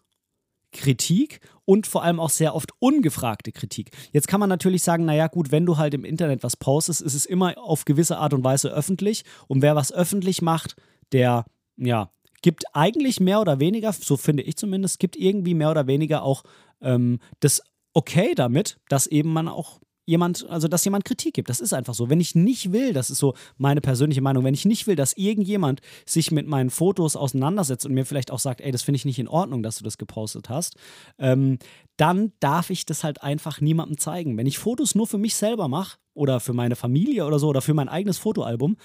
Kritik 0.71 1.39
und 1.65 1.87
vor 1.87 2.03
allem 2.03 2.19
auch 2.19 2.29
sehr 2.29 2.55
oft 2.55 2.71
ungefragte 2.79 3.51
Kritik. 3.51 3.91
Jetzt 4.11 4.27
kann 4.27 4.39
man 4.39 4.49
natürlich 4.49 4.83
sagen, 4.83 5.05
naja 5.05 5.27
gut, 5.27 5.51
wenn 5.51 5.65
du 5.65 5.77
halt 5.77 5.93
im 5.93 6.05
Internet 6.05 6.43
was 6.43 6.57
postest, 6.57 7.01
ist 7.01 7.13
es 7.13 7.25
immer 7.25 7.57
auf 7.57 7.85
gewisse 7.85 8.17
Art 8.17 8.33
und 8.33 8.43
Weise 8.43 8.69
öffentlich 8.69 9.23
und 9.47 9.61
wer 9.61 9.75
was 9.75 9.91
öffentlich 9.91 10.41
macht, 10.41 10.75
der, 11.11 11.45
ja, 11.77 12.09
gibt 12.41 12.63
eigentlich 12.73 13.19
mehr 13.19 13.41
oder 13.41 13.59
weniger, 13.59 13.91
so 13.93 14.17
finde 14.17 14.43
ich 14.43 14.57
zumindest, 14.57 14.99
gibt 14.99 15.15
irgendwie 15.15 15.53
mehr 15.53 15.71
oder 15.71 15.87
weniger 15.87 16.23
auch 16.23 16.43
ähm, 16.81 17.19
das 17.39 17.61
Okay 17.93 18.35
damit, 18.35 18.77
dass 18.89 19.07
eben 19.07 19.33
man 19.33 19.47
auch 19.47 19.79
jemand, 20.07 20.49
also 20.49 20.67
dass 20.67 20.83
jemand 20.85 21.05
Kritik 21.05 21.35
gibt. 21.35 21.49
Das 21.49 21.59
ist 21.59 21.73
einfach 21.73 21.93
so. 21.93 22.09
Wenn 22.09 22.19
ich 22.19 22.33
nicht 22.33 22.71
will, 22.71 22.93
das 22.93 23.11
ist 23.11 23.19
so 23.19 23.35
meine 23.57 23.81
persönliche 23.81 24.21
Meinung, 24.21 24.43
wenn 24.43 24.53
ich 24.53 24.65
nicht 24.65 24.87
will, 24.87 24.95
dass 24.95 25.13
irgendjemand 25.13 25.81
sich 26.05 26.31
mit 26.31 26.47
meinen 26.47 26.71
Fotos 26.71 27.15
auseinandersetzt 27.15 27.85
und 27.85 27.93
mir 27.93 28.05
vielleicht 28.05 28.31
auch 28.31 28.39
sagt, 28.39 28.61
ey, 28.61 28.71
das 28.71 28.81
finde 28.81 28.95
ich 28.95 29.05
nicht 29.05 29.19
in 29.19 29.27
Ordnung, 29.27 29.61
dass 29.61 29.77
du 29.77 29.83
das 29.83 29.97
gepostet 29.97 30.49
hast, 30.49 30.77
ähm, 31.19 31.59
dann 31.97 32.31
darf 32.39 32.69
ich 32.69 32.85
das 32.85 33.03
halt 33.03 33.21
einfach 33.21 33.59
niemandem 33.59 33.97
zeigen. 33.97 34.37
Wenn 34.37 34.47
ich 34.47 34.57
Fotos 34.57 34.95
nur 34.95 35.07
für 35.07 35.17
mich 35.17 35.35
selber 35.35 35.67
mache 35.67 35.97
oder 36.13 36.39
für 36.39 36.53
meine 36.53 36.75
Familie 36.75 37.25
oder 37.25 37.37
so 37.37 37.49
oder 37.49 37.61
für 37.61 37.73
mein 37.73 37.89
eigenes 37.89 38.17
Fotoalbum, 38.17 38.77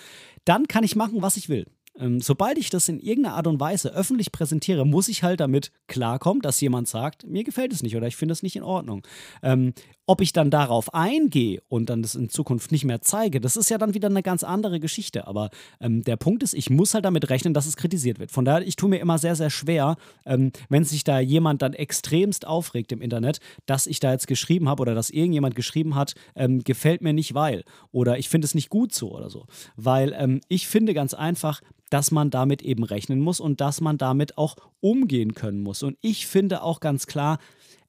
dann 0.44 0.66
kann 0.66 0.82
ich 0.82 0.96
machen, 0.96 1.22
was 1.22 1.36
ich 1.36 1.48
will. 1.48 1.66
Ähm, 1.98 2.20
sobald 2.20 2.58
ich 2.58 2.70
das 2.70 2.88
in 2.88 3.00
irgendeiner 3.00 3.36
Art 3.36 3.46
und 3.46 3.60
Weise 3.60 3.94
öffentlich 3.94 4.32
präsentiere, 4.32 4.86
muss 4.86 5.08
ich 5.08 5.22
halt 5.22 5.40
damit 5.40 5.72
klarkommen, 5.88 6.40
dass 6.40 6.60
jemand 6.60 6.88
sagt, 6.88 7.26
mir 7.26 7.44
gefällt 7.44 7.72
es 7.72 7.82
nicht 7.82 7.96
oder 7.96 8.06
ich 8.06 8.16
finde 8.16 8.32
es 8.32 8.42
nicht 8.42 8.56
in 8.56 8.62
Ordnung. 8.62 9.06
Ähm, 9.42 9.74
ob 10.06 10.20
ich 10.20 10.32
dann 10.32 10.50
darauf 10.50 10.94
eingehe 10.94 11.62
und 11.68 11.88
dann 11.88 12.02
das 12.02 12.14
in 12.16 12.28
Zukunft 12.28 12.72
nicht 12.72 12.84
mehr 12.84 13.02
zeige, 13.02 13.40
das 13.40 13.56
ist 13.56 13.70
ja 13.70 13.78
dann 13.78 13.94
wieder 13.94 14.08
eine 14.08 14.22
ganz 14.22 14.42
andere 14.42 14.80
Geschichte. 14.80 15.26
Aber 15.26 15.50
ähm, 15.80 16.02
der 16.02 16.16
Punkt 16.16 16.42
ist, 16.42 16.54
ich 16.54 16.70
muss 16.70 16.94
halt 16.94 17.04
damit 17.04 17.30
rechnen, 17.30 17.54
dass 17.54 17.66
es 17.66 17.76
kritisiert 17.76 18.18
wird. 18.18 18.32
Von 18.32 18.44
daher, 18.44 18.66
ich 18.66 18.76
tue 18.76 18.88
mir 18.88 18.98
immer 18.98 19.18
sehr, 19.18 19.36
sehr 19.36 19.50
schwer, 19.50 19.96
ähm, 20.26 20.50
wenn 20.68 20.84
sich 20.84 21.04
da 21.04 21.20
jemand 21.20 21.62
dann 21.62 21.72
extremst 21.72 22.46
aufregt 22.46 22.90
im 22.92 23.00
Internet, 23.00 23.38
dass 23.66 23.86
ich 23.86 24.00
da 24.00 24.12
jetzt 24.12 24.26
geschrieben 24.26 24.68
habe 24.68 24.82
oder 24.82 24.94
dass 24.94 25.10
irgendjemand 25.10 25.54
geschrieben 25.54 25.94
hat, 25.94 26.14
ähm, 26.34 26.64
gefällt 26.64 27.02
mir 27.02 27.12
nicht, 27.12 27.34
weil. 27.34 27.64
Oder 27.92 28.18
ich 28.18 28.28
finde 28.28 28.46
es 28.46 28.54
nicht 28.54 28.70
gut 28.70 28.92
so 28.94 29.12
oder 29.12 29.30
so. 29.30 29.46
Weil 29.76 30.14
ähm, 30.18 30.40
ich 30.48 30.66
finde 30.66 30.94
ganz 30.94 31.14
einfach, 31.14 31.60
dass 31.92 32.10
man 32.10 32.30
damit 32.30 32.62
eben 32.62 32.84
rechnen 32.84 33.20
muss 33.20 33.40
und 33.40 33.60
dass 33.60 33.80
man 33.80 33.98
damit 33.98 34.38
auch 34.38 34.56
umgehen 34.80 35.34
können 35.34 35.62
muss. 35.62 35.82
Und 35.82 35.98
ich 36.00 36.26
finde 36.26 36.62
auch 36.62 36.80
ganz 36.80 37.06
klar, 37.06 37.38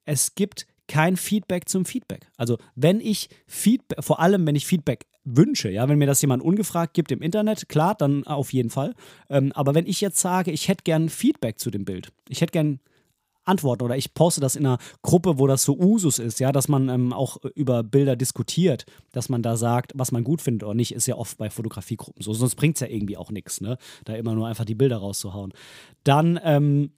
es 0.05 0.36
gibt 0.36 0.67
kein 0.88 1.15
Feedback 1.15 1.69
zum 1.69 1.86
Feedback. 1.86 2.27
Also 2.38 2.57
wenn 2.75 3.00
ich 3.00 3.29
Feedback, 3.48 4.03
vor 4.03 4.19
allem 4.19 4.45
wenn 4.45 4.55
ich 4.55 4.65
Feedback 4.65 5.05
wünsche, 5.24 5.69
ja, 5.69 5.88
wenn 5.88 5.98
mir 5.98 6.07
das 6.07 6.22
jemand 6.22 6.43
ungefragt 6.43 6.93
gibt 6.93 7.12
im 7.12 7.22
Internet, 7.22 7.69
klar, 7.69 7.95
dann 7.95 8.25
auf 8.27 8.51
jeden 8.51 8.69
Fall. 8.69 8.93
Ähm, 9.29 9.53
aber 9.53 9.74
wenn 9.74 9.88
ich 9.88 10.01
jetzt 10.01 10.19
sage, 10.19 10.51
ich 10.51 10.67
hätte 10.67 10.83
gern 10.83 11.07
Feedback 11.07 11.60
zu 11.60 11.72
dem 11.72 11.86
Bild, 11.86 12.12
ich 12.27 12.41
hätte 12.41 12.51
gern 12.51 12.79
Antworten 13.45 13.83
oder 13.83 13.97
ich 13.97 14.13
poste 14.13 14.41
das 14.41 14.55
in 14.55 14.65
einer 14.65 14.77
Gruppe, 15.01 15.39
wo 15.39 15.47
das 15.47 15.63
so 15.63 15.77
Usus 15.77 16.19
ist, 16.19 16.39
ja, 16.39 16.51
dass 16.51 16.67
man 16.67 16.89
ähm, 16.89 17.13
auch 17.13 17.38
über 17.55 17.83
Bilder 17.83 18.15
diskutiert, 18.15 18.85
dass 19.12 19.29
man 19.29 19.41
da 19.41 19.57
sagt, 19.57 19.91
was 19.95 20.12
man 20.12 20.23
gut 20.23 20.41
findet 20.41 20.63
oder 20.63 20.73
nicht, 20.73 20.93
ist 20.93 21.07
ja 21.07 21.15
oft 21.15 21.38
bei 21.38 21.50
Fotografiegruppen 21.50 22.23
so, 22.23 22.33
sonst 22.33 22.55
bringt 22.55 22.75
es 22.75 22.81
ja 22.81 22.88
irgendwie 22.88 23.17
auch 23.17 23.31
nichts, 23.31 23.62
ne, 23.62 23.77
da 24.06 24.13
immer 24.15 24.36
nur 24.36 24.47
einfach 24.47 24.65
die 24.65 24.75
Bilder 24.75 24.97
rauszuhauen. 24.97 25.53
Dann 26.03 26.39
ähm, 26.43 26.91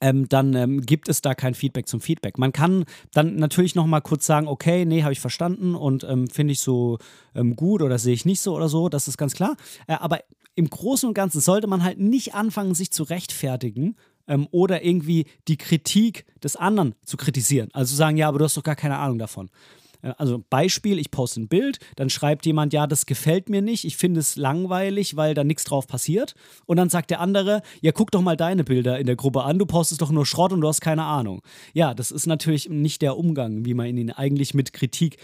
ähm, 0.00 0.28
dann 0.28 0.54
ähm, 0.54 0.80
gibt 0.80 1.08
es 1.08 1.20
da 1.20 1.34
kein 1.34 1.54
Feedback 1.54 1.86
zum 1.86 2.00
Feedback. 2.00 2.38
Man 2.38 2.52
kann 2.52 2.84
dann 3.12 3.36
natürlich 3.36 3.74
noch 3.74 3.86
mal 3.86 4.00
kurz 4.00 4.24
sagen, 4.26 4.48
okay, 4.48 4.84
nee, 4.86 5.02
habe 5.02 5.12
ich 5.12 5.20
verstanden 5.20 5.74
und 5.74 6.04
ähm, 6.04 6.26
finde 6.28 6.52
ich 6.52 6.60
so 6.60 6.98
ähm, 7.34 7.54
gut 7.54 7.82
oder 7.82 7.98
sehe 7.98 8.14
ich 8.14 8.24
nicht 8.24 8.40
so 8.40 8.56
oder 8.56 8.68
so, 8.68 8.88
das 8.88 9.08
ist 9.08 9.18
ganz 9.18 9.34
klar. 9.34 9.56
Äh, 9.86 9.94
aber 9.94 10.20
im 10.54 10.68
Großen 10.68 11.08
und 11.08 11.14
Ganzen 11.14 11.40
sollte 11.40 11.66
man 11.66 11.84
halt 11.84 11.98
nicht 11.98 12.34
anfangen, 12.34 12.74
sich 12.74 12.90
zu 12.90 13.02
rechtfertigen 13.02 13.96
ähm, 14.30 14.48
oder 14.52 14.82
irgendwie 14.82 15.26
die 15.48 15.58
Kritik 15.58 16.24
des 16.42 16.56
anderen 16.56 16.94
zu 17.04 17.18
kritisieren. 17.18 17.68
Also 17.74 17.94
sagen, 17.94 18.16
ja, 18.16 18.28
aber 18.28 18.38
du 18.38 18.44
hast 18.46 18.56
doch 18.56 18.62
gar 18.62 18.76
keine 18.76 18.96
Ahnung 18.96 19.18
davon. 19.18 19.50
Äh, 20.02 20.12
also 20.16 20.42
Beispiel, 20.48 20.98
ich 20.98 21.10
poste 21.10 21.42
ein 21.42 21.48
Bild, 21.48 21.80
dann 21.96 22.08
schreibt 22.08 22.46
jemand, 22.46 22.72
ja, 22.72 22.86
das 22.86 23.04
gefällt 23.04 23.50
mir 23.50 23.60
nicht, 23.60 23.84
ich 23.84 23.96
finde 23.96 24.20
es 24.20 24.36
langweilig, 24.36 25.16
weil 25.16 25.34
da 25.34 25.44
nichts 25.44 25.64
drauf 25.64 25.86
passiert. 25.86 26.34
Und 26.64 26.78
dann 26.78 26.88
sagt 26.88 27.10
der 27.10 27.20
andere, 27.20 27.60
ja, 27.82 27.92
guck 27.92 28.12
doch 28.12 28.22
mal 28.22 28.36
deine 28.36 28.64
Bilder 28.64 28.98
in 28.98 29.06
der 29.06 29.16
Gruppe 29.16 29.42
an, 29.42 29.58
du 29.58 29.66
postest 29.66 30.00
doch 30.00 30.12
nur 30.12 30.24
Schrott 30.24 30.52
und 30.52 30.60
du 30.60 30.68
hast 30.68 30.80
keine 30.80 31.04
Ahnung. 31.04 31.42
Ja, 31.74 31.92
das 31.92 32.10
ist 32.10 32.26
natürlich 32.26 32.70
nicht 32.70 33.02
der 33.02 33.18
Umgang, 33.18 33.64
wie 33.64 33.74
man 33.74 33.86
ihn 33.86 34.12
eigentlich 34.12 34.54
mit 34.54 34.72
Kritik 34.72 35.18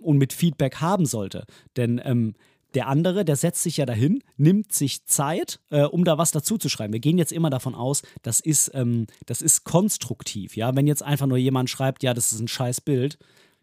und 0.00 0.18
mit 0.18 0.32
Feedback 0.32 0.76
haben 0.76 1.06
sollte. 1.06 1.44
Denn 1.76 2.00
ähm, 2.04 2.34
der 2.74 2.88
andere, 2.88 3.24
der 3.24 3.36
setzt 3.36 3.62
sich 3.62 3.76
ja 3.76 3.86
dahin, 3.86 4.22
nimmt 4.36 4.72
sich 4.72 5.04
Zeit, 5.06 5.60
äh, 5.70 5.82
um 5.82 6.04
da 6.04 6.18
was 6.18 6.30
dazu 6.30 6.58
zu 6.58 6.68
schreiben. 6.68 6.92
Wir 6.92 7.00
gehen 7.00 7.18
jetzt 7.18 7.32
immer 7.32 7.50
davon 7.50 7.74
aus, 7.74 8.02
das 8.22 8.40
ist, 8.40 8.70
ähm, 8.74 9.06
das 9.26 9.42
ist 9.42 9.64
konstruktiv. 9.64 10.56
Ja, 10.56 10.74
wenn 10.74 10.86
jetzt 10.86 11.02
einfach 11.02 11.26
nur 11.26 11.38
jemand 11.38 11.70
schreibt, 11.70 12.02
ja, 12.02 12.14
das 12.14 12.32
ist 12.32 12.40
ein 12.40 12.48
scheiß 12.48 12.80
Bild, 12.80 13.18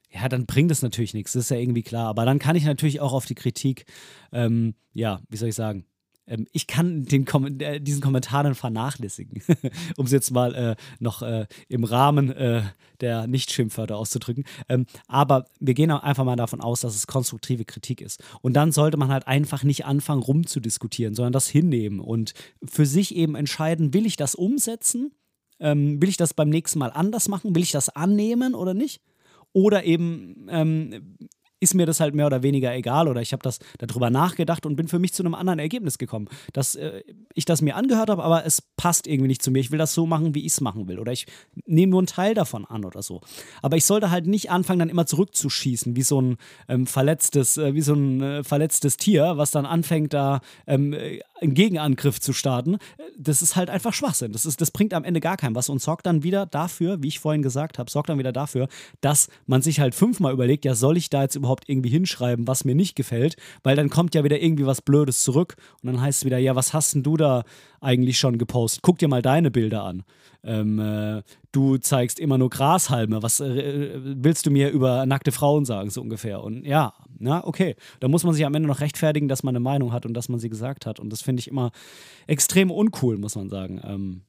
ja, 0.09 0.27
dann 0.27 0.45
bringt 0.45 0.71
es 0.71 0.81
natürlich 0.81 1.13
nichts, 1.13 1.33
das 1.33 1.45
ist 1.45 1.49
ja 1.51 1.57
irgendwie 1.57 1.83
klar. 1.83 2.07
Aber 2.07 2.25
dann 2.25 2.39
kann 2.39 2.55
ich 2.55 2.65
natürlich 2.65 2.99
auch 2.99 3.13
auf 3.13 3.25
die 3.25 3.35
Kritik, 3.35 3.85
ähm, 4.31 4.75
ja, 4.93 5.21
wie 5.29 5.37
soll 5.37 5.49
ich 5.49 5.55
sagen, 5.55 5.85
ähm, 6.31 6.47
ich 6.51 6.65
kann 6.65 7.05
den 7.05 7.25
Kom 7.25 7.59
äh, 7.59 7.79
diesen 7.79 8.01
Kommentar 8.01 8.43
dann 8.43 8.55
vernachlässigen, 8.55 9.43
um 9.97 10.05
es 10.05 10.11
jetzt 10.11 10.31
mal 10.31 10.55
äh, 10.55 10.75
noch 10.99 11.21
äh, 11.21 11.45
im 11.67 11.83
Rahmen 11.83 12.31
äh, 12.31 12.63
der 13.01 13.27
Nicht-Schimpfwörter 13.27 13.97
auszudrücken. 13.97 14.45
Ähm, 14.69 14.85
aber 15.07 15.45
wir 15.59 15.73
gehen 15.73 15.91
einfach 15.91 16.23
mal 16.23 16.35
davon 16.35 16.61
aus, 16.61 16.81
dass 16.81 16.95
es 16.95 17.07
konstruktive 17.07 17.65
Kritik 17.65 18.01
ist. 18.01 18.23
Und 18.41 18.53
dann 18.53 18.71
sollte 18.71 18.97
man 18.97 19.09
halt 19.09 19.27
einfach 19.27 19.63
nicht 19.63 19.85
anfangen, 19.85 20.23
rumzudiskutieren, 20.23 21.15
sondern 21.15 21.33
das 21.33 21.47
hinnehmen 21.47 21.99
und 21.99 22.33
für 22.63 22.85
sich 22.85 23.15
eben 23.15 23.35
entscheiden, 23.35 23.93
will 23.93 24.05
ich 24.05 24.15
das 24.15 24.35
umsetzen? 24.35 25.11
Ähm, 25.59 26.01
will 26.01 26.09
ich 26.09 26.17
das 26.17 26.33
beim 26.33 26.49
nächsten 26.49 26.79
Mal 26.79 26.91
anders 26.91 27.27
machen? 27.27 27.53
Will 27.55 27.61
ich 27.61 27.71
das 27.71 27.89
annehmen 27.89 28.55
oder 28.55 28.73
nicht? 28.73 29.01
Oder 29.53 29.83
eben 29.83 30.47
ähm, 30.49 31.17
ist 31.61 31.75
mir 31.75 31.85
das 31.85 31.99
halt 31.99 32.15
mehr 32.15 32.25
oder 32.25 32.43
weniger 32.43 32.73
egal 32.75 33.07
oder 33.07 33.21
ich 33.21 33.31
habe 33.31 33.43
das 33.43 33.59
darüber 33.77 34.09
nachgedacht 34.09 34.65
und 34.65 34.75
bin 34.75 34.87
für 34.87 34.99
mich 34.99 35.13
zu 35.13 35.23
einem 35.23 35.35
anderen 35.35 35.59
Ergebnis 35.59 35.97
gekommen, 35.97 36.27
dass 36.53 36.75
äh, 36.75 37.03
ich 37.35 37.45
das 37.45 37.61
mir 37.61 37.75
angehört 37.75 38.09
habe, 38.09 38.23
aber 38.23 38.45
es 38.45 38.61
passt 38.61 39.07
irgendwie 39.07 39.27
nicht 39.27 39.43
zu 39.43 39.51
mir. 39.51 39.59
Ich 39.59 39.71
will 39.71 39.77
das 39.77 39.93
so 39.93 40.07
machen, 40.07 40.33
wie 40.35 40.39
ich 40.39 40.53
es 40.53 40.61
machen 40.61 40.87
will 40.87 40.99
oder 40.99 41.11
ich 41.11 41.27
nehme 41.65 41.91
nur 41.91 41.99
einen 41.99 42.07
Teil 42.07 42.33
davon 42.33 42.65
an 42.65 42.83
oder 42.83 43.03
so. 43.03 43.21
Aber 43.61 43.77
ich 43.77 43.85
sollte 43.85 44.09
halt 44.09 44.25
nicht 44.25 44.49
anfangen, 44.49 44.79
dann 44.79 44.89
immer 44.89 45.05
zurückzuschießen, 45.05 45.95
wie 45.95 46.01
so 46.01 46.19
ein 46.19 46.37
ähm, 46.67 46.87
verletztes, 46.87 47.57
äh, 47.57 47.75
wie 47.75 47.81
so 47.81 47.93
ein 47.93 48.21
äh, 48.21 48.43
verletztes 48.43 48.97
Tier, 48.97 49.37
was 49.37 49.51
dann 49.51 49.67
anfängt 49.67 50.13
da 50.13 50.41
ähm, 50.65 50.95
einen 51.41 51.53
Gegenangriff 51.53 52.19
zu 52.19 52.33
starten, 52.33 52.77
das 53.17 53.41
ist 53.41 53.55
halt 53.55 53.69
einfach 53.69 53.93
Schwachsinn. 53.93 54.31
Das, 54.31 54.45
ist, 54.45 54.61
das 54.61 54.71
bringt 54.71 54.93
am 54.93 55.03
Ende 55.03 55.19
gar 55.19 55.37
keinem 55.37 55.55
was 55.55 55.69
und 55.69 55.81
sorgt 55.81 56.05
dann 56.05 56.23
wieder 56.23 56.45
dafür, 56.45 57.01
wie 57.01 57.07
ich 57.07 57.19
vorhin 57.19 57.41
gesagt 57.41 57.79
habe, 57.79 57.89
sorgt 57.89 58.09
dann 58.09 58.19
wieder 58.19 58.31
dafür, 58.31 58.67
dass 59.01 59.27
man 59.45 59.61
sich 59.61 59.79
halt 59.79 59.95
fünfmal 59.95 60.33
überlegt, 60.33 60.65
ja, 60.65 60.75
soll 60.75 60.97
ich 60.97 61.09
da 61.09 61.23
jetzt 61.23 61.35
überhaupt 61.35 61.67
irgendwie 61.67 61.89
hinschreiben, 61.89 62.47
was 62.47 62.65
mir 62.65 62.75
nicht 62.75 62.95
gefällt, 62.95 63.35
weil 63.63 63.75
dann 63.75 63.89
kommt 63.89 64.15
ja 64.15 64.23
wieder 64.23 64.41
irgendwie 64.41 64.65
was 64.65 64.81
Blödes 64.81 65.23
zurück 65.23 65.55
und 65.81 65.87
dann 65.87 66.01
heißt 66.01 66.21
es 66.21 66.25
wieder, 66.25 66.37
ja, 66.37 66.55
was 66.55 66.73
hast 66.73 66.93
denn 66.93 67.03
du 67.03 67.17
da 67.17 67.43
eigentlich 67.79 68.19
schon 68.19 68.37
gepostet? 68.37 68.81
Guck 68.83 68.99
dir 68.99 69.07
mal 69.07 69.21
deine 69.21 69.51
Bilder 69.51 69.83
an. 69.83 70.03
Ähm, 70.43 70.79
äh, 70.79 71.23
du 71.51 71.77
zeigst 71.77 72.19
immer 72.19 72.37
nur 72.37 72.49
Grashalme. 72.49 73.21
Was 73.21 73.39
äh, 73.39 73.91
willst 74.01 74.45
du 74.45 74.51
mir 74.51 74.69
über 74.69 75.05
nackte 75.05 75.31
Frauen 75.31 75.65
sagen, 75.65 75.89
so 75.89 76.01
ungefähr? 76.01 76.43
Und 76.43 76.65
ja, 76.65 76.93
na, 77.19 77.45
okay. 77.45 77.75
Da 77.99 78.07
muss 78.07 78.23
man 78.23 78.33
sich 78.33 78.45
am 78.45 78.55
Ende 78.55 78.67
noch 78.67 78.81
rechtfertigen, 78.81 79.27
dass 79.27 79.43
man 79.43 79.55
eine 79.55 79.59
Meinung 79.59 79.93
hat 79.93 80.05
und 80.05 80.13
dass 80.13 80.29
man 80.29 80.39
sie 80.39 80.49
gesagt 80.49 80.85
hat. 80.85 80.99
Und 80.99 81.11
das 81.11 81.21
finde 81.21 81.41
ich 81.41 81.47
immer 81.47 81.71
extrem 82.27 82.71
uncool, 82.71 83.17
muss 83.17 83.35
man 83.35 83.49
sagen. 83.49 83.81
Ähm, 83.83 84.21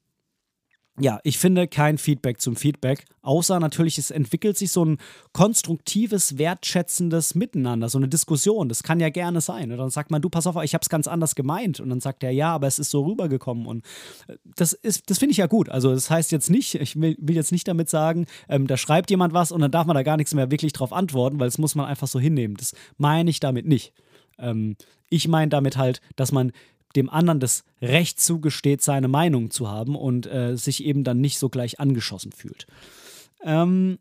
ja, 1.00 1.20
ich 1.24 1.38
finde 1.38 1.68
kein 1.68 1.96
Feedback 1.96 2.38
zum 2.38 2.54
Feedback, 2.54 3.06
außer 3.22 3.58
natürlich, 3.58 3.96
es 3.96 4.10
entwickelt 4.10 4.58
sich 4.58 4.72
so 4.72 4.84
ein 4.84 4.98
konstruktives, 5.32 6.36
wertschätzendes 6.36 7.34
Miteinander, 7.34 7.88
so 7.88 7.96
eine 7.96 8.08
Diskussion. 8.08 8.68
Das 8.68 8.82
kann 8.82 9.00
ja 9.00 9.08
gerne 9.08 9.40
sein. 9.40 9.72
Und 9.72 9.78
dann 9.78 9.88
sagt 9.88 10.10
man, 10.10 10.20
du, 10.20 10.28
pass 10.28 10.46
auf, 10.46 10.62
ich 10.62 10.74
habe 10.74 10.82
es 10.82 10.90
ganz 10.90 11.08
anders 11.08 11.34
gemeint. 11.34 11.80
Und 11.80 11.88
dann 11.88 12.00
sagt 12.00 12.22
er, 12.22 12.30
ja, 12.30 12.52
aber 12.52 12.66
es 12.66 12.78
ist 12.78 12.90
so 12.90 13.04
rübergekommen. 13.04 13.66
Und 13.66 13.86
äh, 14.28 14.36
das 14.54 14.74
ist, 14.74 15.08
das 15.08 15.18
finde 15.18 15.32
ich 15.32 15.38
ja 15.38 15.46
gut. 15.46 15.70
Also, 15.70 15.94
das 15.94 16.10
heißt 16.10 16.30
jetzt 16.30 16.50
nicht, 16.50 16.74
ich 16.74 17.00
will, 17.00 17.16
will 17.18 17.36
jetzt 17.36 17.52
nicht 17.52 17.66
damit 17.66 17.88
sagen, 17.88 18.26
ähm, 18.50 18.66
da 18.66 18.76
schreibt 18.76 19.08
jemand 19.08 19.32
was 19.32 19.50
und 19.50 19.62
dann 19.62 19.70
darf 19.70 19.86
man 19.86 19.94
da 19.94 20.02
gar 20.02 20.18
nichts 20.18 20.34
mehr 20.34 20.50
wirklich 20.50 20.74
drauf 20.74 20.92
antworten, 20.92 21.40
weil 21.40 21.46
das 21.46 21.56
muss 21.56 21.74
man 21.74 21.86
einfach 21.86 22.08
so 22.08 22.20
hinnehmen. 22.20 22.56
Das 22.56 22.74
meine 22.98 23.30
ich 23.30 23.40
damit 23.40 23.66
nicht. 23.66 23.94
Ähm, 24.38 24.76
ich 25.08 25.26
meine 25.26 25.48
damit 25.48 25.78
halt, 25.78 26.02
dass 26.16 26.32
man 26.32 26.52
dem 26.92 27.10
anderen 27.10 27.40
das 27.40 27.64
Recht 27.80 28.20
zugesteht, 28.20 28.82
seine 28.82 29.08
Meinung 29.08 29.50
zu 29.50 29.70
haben 29.70 29.96
und 29.96 30.26
äh, 30.26 30.56
sich 30.56 30.84
eben 30.84 31.04
dann 31.04 31.20
nicht 31.20 31.38
so 31.38 31.48
gleich 31.48 31.80
angeschossen 31.80 32.32
fühlt. 32.32 32.66
Ähm 33.44 33.98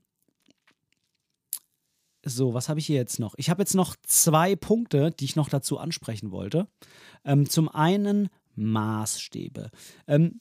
so, 2.23 2.53
was 2.53 2.69
habe 2.69 2.79
ich 2.79 2.85
hier 2.85 2.97
jetzt 2.97 3.19
noch? 3.19 3.33
Ich 3.37 3.49
habe 3.49 3.63
jetzt 3.63 3.73
noch 3.73 3.95
zwei 4.03 4.55
Punkte, 4.55 5.11
die 5.11 5.25
ich 5.25 5.35
noch 5.35 5.49
dazu 5.49 5.79
ansprechen 5.79 6.31
wollte. 6.31 6.67
Ähm, 7.25 7.49
zum 7.49 7.67
einen 7.67 8.29
Maßstäbe. 8.55 9.71
Ähm, 10.07 10.39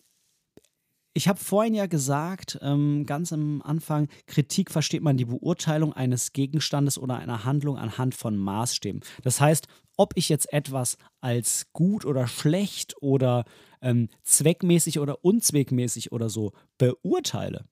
ich 1.12 1.28
habe 1.28 1.38
vorhin 1.38 1.74
ja 1.74 1.86
gesagt, 1.86 2.58
ähm, 2.62 3.04
ganz 3.04 3.32
am 3.32 3.62
Anfang, 3.62 4.08
Kritik 4.26 4.70
versteht 4.70 5.02
man 5.02 5.16
die 5.16 5.24
Beurteilung 5.24 5.92
eines 5.92 6.32
Gegenstandes 6.32 6.98
oder 6.98 7.16
einer 7.16 7.44
Handlung 7.44 7.76
anhand 7.76 8.14
von 8.14 8.36
Maßstäben. 8.36 9.00
Das 9.22 9.40
heißt, 9.40 9.66
ob 9.96 10.12
ich 10.16 10.28
jetzt 10.28 10.52
etwas 10.52 10.96
als 11.20 11.66
gut 11.72 12.04
oder 12.04 12.26
schlecht 12.26 12.94
oder 13.02 13.44
ähm, 13.82 14.08
zweckmäßig 14.22 15.00
oder 15.00 15.24
unzweckmäßig 15.24 16.12
oder 16.12 16.30
so 16.30 16.52
beurteile 16.78 17.64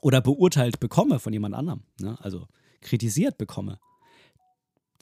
oder 0.00 0.20
beurteilt 0.20 0.78
bekomme 0.78 1.18
von 1.18 1.32
jemand 1.32 1.54
anderem, 1.54 1.82
ne? 2.00 2.16
also 2.20 2.46
kritisiert 2.80 3.38
bekomme, 3.38 3.78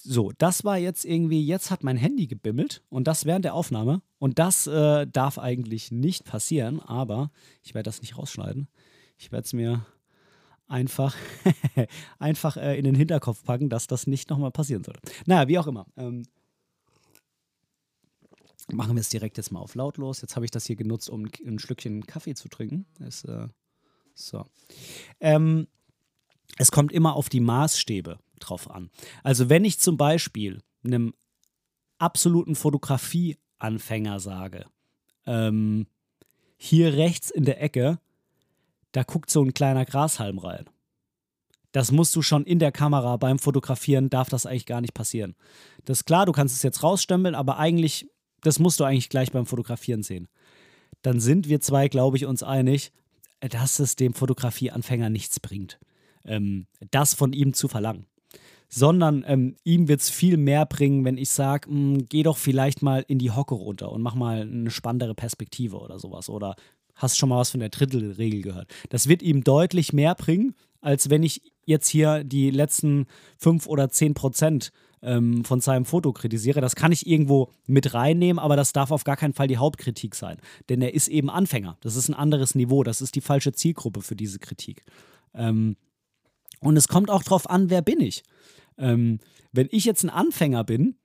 so, 0.00 0.32
das 0.38 0.64
war 0.64 0.78
jetzt 0.78 1.04
irgendwie, 1.04 1.44
jetzt 1.44 1.70
hat 1.70 1.82
mein 1.82 1.96
Handy 1.96 2.26
gebimmelt 2.26 2.82
und 2.88 3.08
das 3.08 3.24
während 3.24 3.44
der 3.44 3.54
Aufnahme. 3.54 4.02
Und 4.18 4.38
das 4.38 4.66
äh, 4.66 5.06
darf 5.06 5.38
eigentlich 5.38 5.90
nicht 5.90 6.24
passieren, 6.24 6.80
aber 6.80 7.30
ich 7.62 7.74
werde 7.74 7.88
das 7.88 8.00
nicht 8.00 8.16
rausschneiden. 8.16 8.68
Ich 9.16 9.32
werde 9.32 9.44
es 9.44 9.52
mir 9.52 9.84
einfach, 10.68 11.16
einfach 12.18 12.56
äh, 12.56 12.78
in 12.78 12.84
den 12.84 12.94
Hinterkopf 12.94 13.42
packen, 13.44 13.68
dass 13.68 13.86
das 13.86 14.06
nicht 14.06 14.30
nochmal 14.30 14.50
passieren 14.50 14.84
sollte. 14.84 15.00
Naja, 15.26 15.48
wie 15.48 15.58
auch 15.58 15.66
immer. 15.66 15.86
Ähm, 15.96 16.24
machen 18.70 18.94
wir 18.94 19.00
es 19.00 19.08
direkt 19.08 19.36
jetzt 19.36 19.50
mal 19.50 19.60
auf 19.60 19.74
lautlos. 19.74 20.20
Jetzt 20.20 20.36
habe 20.36 20.44
ich 20.44 20.50
das 20.50 20.66
hier 20.66 20.76
genutzt, 20.76 21.10
um 21.10 21.28
ein 21.44 21.58
Schlückchen 21.58 22.06
Kaffee 22.06 22.34
zu 22.34 22.48
trinken. 22.48 22.86
Das, 22.98 23.24
äh, 23.24 23.48
so. 24.14 24.44
Ähm, 25.20 25.66
es 26.56 26.70
kommt 26.70 26.92
immer 26.92 27.14
auf 27.14 27.28
die 27.28 27.40
Maßstäbe 27.40 28.18
drauf 28.38 28.70
an. 28.70 28.90
Also 29.22 29.48
wenn 29.48 29.64
ich 29.64 29.78
zum 29.78 29.96
Beispiel 29.96 30.62
einem 30.84 31.14
absoluten 31.98 32.54
Fotografieanfänger 32.54 34.20
sage, 34.20 34.66
ähm, 35.26 35.86
hier 36.56 36.94
rechts 36.94 37.30
in 37.30 37.44
der 37.44 37.62
Ecke, 37.62 37.98
da 38.92 39.02
guckt 39.02 39.30
so 39.30 39.42
ein 39.42 39.54
kleiner 39.54 39.84
Grashalm 39.84 40.38
rein. 40.38 40.64
Das 41.72 41.92
musst 41.92 42.16
du 42.16 42.22
schon 42.22 42.44
in 42.44 42.58
der 42.58 42.72
Kamera 42.72 43.16
beim 43.18 43.38
Fotografieren, 43.38 44.08
darf 44.08 44.28
das 44.30 44.46
eigentlich 44.46 44.66
gar 44.66 44.80
nicht 44.80 44.94
passieren. 44.94 45.36
Das 45.84 45.98
ist 45.98 46.04
klar, 46.06 46.24
du 46.24 46.32
kannst 46.32 46.56
es 46.56 46.62
jetzt 46.62 46.82
rausstempeln, 46.82 47.34
aber 47.34 47.58
eigentlich, 47.58 48.08
das 48.40 48.58
musst 48.58 48.80
du 48.80 48.84
eigentlich 48.84 49.10
gleich 49.10 49.32
beim 49.32 49.46
Fotografieren 49.46 50.02
sehen. 50.02 50.28
Dann 51.02 51.20
sind 51.20 51.48
wir 51.48 51.60
zwei, 51.60 51.88
glaube 51.88 52.16
ich, 52.16 52.24
uns 52.24 52.42
einig, 52.42 52.90
dass 53.40 53.78
es 53.78 53.96
dem 53.96 54.14
Fotografieanfänger 54.14 55.10
nichts 55.10 55.38
bringt, 55.38 55.78
ähm, 56.24 56.66
das 56.90 57.14
von 57.14 57.32
ihm 57.32 57.52
zu 57.52 57.68
verlangen 57.68 58.06
sondern 58.68 59.24
ähm, 59.26 59.56
ihm 59.64 59.88
wird 59.88 60.00
es 60.00 60.10
viel 60.10 60.36
mehr 60.36 60.66
bringen, 60.66 61.04
wenn 61.04 61.16
ich 61.16 61.30
sage, 61.30 61.68
hm, 61.68 62.06
geh 62.08 62.22
doch 62.22 62.36
vielleicht 62.36 62.82
mal 62.82 63.04
in 63.08 63.18
die 63.18 63.30
Hocke 63.30 63.54
runter 63.54 63.90
und 63.90 64.02
mach 64.02 64.14
mal 64.14 64.42
eine 64.42 64.70
spannendere 64.70 65.14
Perspektive 65.14 65.78
oder 65.78 65.98
sowas. 65.98 66.28
Oder 66.28 66.54
hast 66.94 67.16
schon 67.16 67.28
mal 67.28 67.38
was 67.38 67.50
von 67.50 67.60
der 67.60 67.70
Drittelregel 67.70 68.42
gehört. 68.42 68.70
Das 68.90 69.08
wird 69.08 69.22
ihm 69.22 69.44
deutlich 69.44 69.92
mehr 69.92 70.14
bringen, 70.14 70.54
als 70.80 71.10
wenn 71.10 71.22
ich 71.22 71.42
jetzt 71.64 71.88
hier 71.88 72.24
die 72.24 72.50
letzten 72.50 73.06
fünf 73.36 73.66
oder 73.66 73.88
zehn 73.88 74.14
Prozent 74.14 74.72
ähm, 75.02 75.44
von 75.44 75.60
seinem 75.60 75.84
Foto 75.84 76.12
kritisiere. 76.12 76.60
Das 76.60 76.76
kann 76.76 76.92
ich 76.92 77.06
irgendwo 77.06 77.50
mit 77.66 77.94
reinnehmen, 77.94 78.38
aber 78.38 78.56
das 78.56 78.72
darf 78.72 78.90
auf 78.90 79.04
gar 79.04 79.16
keinen 79.16 79.34
Fall 79.34 79.48
die 79.48 79.58
Hauptkritik 79.58 80.14
sein. 80.14 80.38
Denn 80.68 80.82
er 80.82 80.94
ist 80.94 81.08
eben 81.08 81.30
Anfänger. 81.30 81.76
Das 81.80 81.96
ist 81.96 82.08
ein 82.08 82.14
anderes 82.14 82.54
Niveau. 82.54 82.82
Das 82.82 83.00
ist 83.00 83.14
die 83.14 83.20
falsche 83.20 83.52
Zielgruppe 83.52 84.02
für 84.02 84.16
diese 84.16 84.38
Kritik. 84.38 84.84
Ähm, 85.34 85.76
und 86.60 86.76
es 86.76 86.88
kommt 86.88 87.10
auch 87.10 87.22
darauf 87.22 87.48
an, 87.48 87.70
wer 87.70 87.82
bin 87.82 88.00
ich. 88.00 88.24
Ähm, 88.78 89.18
wenn 89.52 89.68
ich 89.70 89.84
jetzt 89.84 90.04
ein 90.04 90.10
Anfänger 90.10 90.64
bin, 90.64 90.96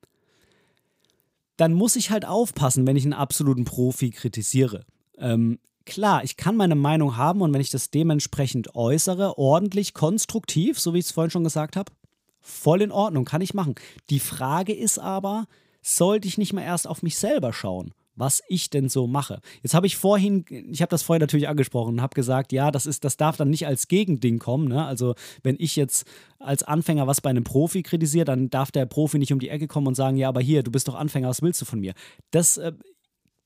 dann 1.58 1.74
muss 1.74 1.96
ich 1.96 2.12
halt 2.12 2.26
aufpassen, 2.26 2.88
wenn 2.88 2.96
ich 2.96 3.04
einen 3.04 3.14
absoluten 3.14 3.66
Profi 3.66 4.10
kritisiere. 4.10 4.86
Ähm, 5.18 5.60
klar, 5.86 6.24
ich 6.24 6.38
kann 6.38 6.56
meine 6.56 6.76
Meinung 6.76 7.18
haben 7.18 7.42
und 7.42 7.54
wenn 7.54 7.62
ich 7.62 7.70
das 7.70 7.92
dementsprechend 7.92 8.76
äußere, 8.76 9.38
ordentlich, 9.38 9.94
konstruktiv, 9.94 10.80
so 10.80 10.94
wie 10.94 11.00
ich 11.00 11.06
es 11.06 11.12
vorhin 11.12 11.32
schon 11.32 11.44
gesagt 11.44 11.76
habe, 11.76 11.92
voll 12.40 12.82
in 12.82 12.92
Ordnung, 12.92 13.26
kann 13.26 13.42
ich 13.42 13.54
machen. 13.54 13.76
Die 14.10 14.20
Frage 14.20 14.74
ist 14.74 15.00
aber, 15.00 15.46
sollte 15.82 16.28
ich 16.28 16.38
nicht 16.38 16.54
mal 16.54 16.64
erst 16.64 16.88
auf 16.88 17.04
mich 17.04 17.18
selber 17.18 17.54
schauen? 17.54 17.94
Was 18.16 18.42
ich 18.48 18.70
denn 18.70 18.90
so 18.90 19.08
mache. 19.08 19.40
Jetzt 19.62 19.74
habe 19.74 19.88
ich 19.88 19.98
vorhin, 19.98 20.46
ich 20.50 20.82
habe 20.82 20.90
das 20.90 21.04
vorhin 21.04 21.22
natürlich 21.22 21.48
angesprochen, 21.48 22.02
habe 22.02 22.14
gesagt, 22.14 22.52
ja, 22.52 22.72
das 22.72 22.86
ist, 22.86 23.04
das 23.04 23.18
darf 23.18 23.38
dann 23.38 23.50
nicht 23.50 23.66
als 23.66 23.88
Gegending 23.88 24.40
kommen. 24.40 24.68
Ne? 24.68 24.86
Also 24.86 25.16
wenn 25.42 25.56
ich 25.60 25.76
jetzt 25.76 26.06
als 26.40 26.64
Anfänger 26.64 27.08
was 27.08 27.22
bei 27.22 27.30
einem 27.30 27.44
Profi 27.44 27.84
kritisiere, 27.84 28.26
dann 28.26 28.50
darf 28.50 28.72
der 28.72 28.86
Profi 28.86 29.18
nicht 29.18 29.34
um 29.34 29.40
die 29.40 29.50
Ecke 29.50 29.68
kommen 29.68 29.88
und 29.88 29.96
sagen, 29.96 30.18
ja, 30.18 30.30
aber 30.30 30.42
hier, 30.42 30.64
du 30.64 30.72
bist 30.72 30.88
doch 30.88 30.96
Anfänger, 30.96 31.30
was 31.30 31.42
willst 31.42 31.62
du 31.62 31.66
von 31.66 31.80
mir? 31.80 31.94
Das, 32.32 32.58
äh, 32.58 32.74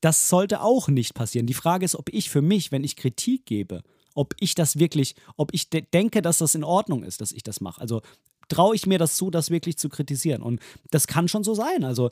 das 0.01 0.29
sollte 0.29 0.61
auch 0.61 0.89
nicht 0.89 1.13
passieren. 1.13 1.47
Die 1.47 1.53
Frage 1.53 1.85
ist, 1.85 1.95
ob 1.95 2.09
ich 2.13 2.29
für 2.29 2.41
mich, 2.41 2.71
wenn 2.71 2.83
ich 2.83 2.95
Kritik 2.95 3.45
gebe, 3.45 3.81
ob 4.13 4.35
ich 4.39 4.55
das 4.55 4.79
wirklich, 4.79 5.15
ob 5.37 5.53
ich 5.53 5.69
de 5.69 5.83
denke, 5.93 6.21
dass 6.21 6.39
das 6.39 6.55
in 6.55 6.63
Ordnung 6.63 7.03
ist, 7.03 7.21
dass 7.21 7.31
ich 7.31 7.43
das 7.43 7.61
mache. 7.61 7.79
Also 7.79 8.01
traue 8.49 8.75
ich 8.75 8.85
mir 8.85 8.97
das 8.97 9.15
zu, 9.15 9.29
das 9.29 9.49
wirklich 9.49 9.77
zu 9.77 9.89
kritisieren. 9.89 10.41
Und 10.41 10.59
das 10.91 11.07
kann 11.07 11.27
schon 11.27 11.43
so 11.43 11.53
sein. 11.53 11.83
Also 11.83 12.09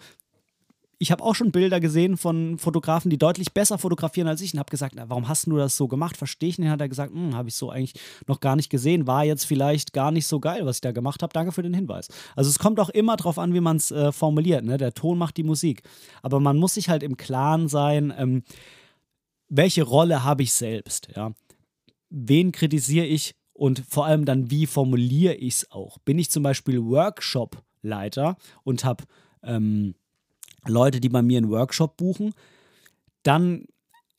ich 0.97 1.12
habe 1.12 1.23
auch 1.23 1.36
schon 1.36 1.51
Bilder 1.51 1.79
gesehen 1.79 2.17
von 2.17 2.58
Fotografen, 2.58 3.10
die 3.10 3.17
deutlich 3.17 3.53
besser 3.53 3.77
fotografieren 3.77 4.27
als 4.27 4.41
ich 4.41 4.53
und 4.53 4.60
habe 4.60 4.69
gesagt, 4.69 4.95
na, 4.95 5.10
warum 5.10 5.27
hast 5.27 5.47
du 5.47 5.58
das 5.58 5.75
so 5.75 5.88
gemacht? 5.88 6.15
Verstehe 6.15 6.49
ich 6.49 6.60
nicht. 6.60 6.69
Hat 6.69 6.81
er 6.81 6.89
gesagt, 6.89 7.13
hm, 7.13 7.36
habe 7.36 7.49
ich 7.49 7.55
so 7.55 7.69
eigentlich 7.69 7.93
noch 8.27 8.39
gar 8.39 8.55
nicht 8.55 8.69
gesehen. 8.69 9.08
War 9.08 9.25
jetzt 9.25 9.45
vielleicht 9.45 9.93
gar 9.93 10.12
nicht 10.12 10.27
so 10.27 10.39
geil, 10.39 10.65
was 10.65 10.77
ich 10.77 10.81
da 10.81 10.91
gemacht 10.91 11.21
habe. 11.21 11.34
Danke 11.34 11.51
für 11.51 11.63
den 11.63 11.73
Hinweis. 11.73 12.08
Also 12.36 12.49
es 12.49 12.60
kommt 12.60 12.79
auch 12.79 12.89
immer 12.89 13.15
darauf 13.17 13.38
an, 13.39 13.53
wie 13.53 13.60
man 13.60 13.77
es 13.77 13.91
äh, 13.91 14.12
formuliert. 14.12 14.63
Ne? 14.63 14.77
Der 14.77 14.93
Ton 14.93 15.17
macht 15.17 15.38
die 15.38 15.43
Musik. 15.43 15.84
Aber 16.21 16.39
man 16.39 16.58
muss 16.58 16.75
sich 16.75 16.89
halt 16.89 17.03
im 17.03 17.17
Klaren 17.17 17.67
sein, 17.67 18.13
ähm, 18.17 18.43
welche 19.49 19.84
Rolle 19.84 20.23
habe 20.23 20.43
ich 20.43 20.53
selbst? 20.53 21.10
Ja? 21.15 21.34
Wen 22.10 22.51
kritisiere 22.51 23.05
ich 23.05 23.36
und 23.53 23.84
vor 23.88 24.05
allem 24.05 24.25
dann, 24.25 24.49
wie 24.49 24.65
formuliere 24.65 25.36
ich 25.36 25.55
es 25.55 25.71
auch? 25.71 25.97
Bin 25.99 26.19
ich 26.19 26.31
zum 26.31 26.43
Beispiel 26.43 26.84
Workshop-Leiter 26.84 28.38
und 28.63 28.84
habe 28.84 29.03
ähm, 29.43 29.95
Leute, 30.67 30.99
die 30.99 31.10
bei 31.10 31.21
mir 31.21 31.38
einen 31.38 31.49
Workshop 31.49 31.97
buchen, 31.97 32.34
dann 33.23 33.65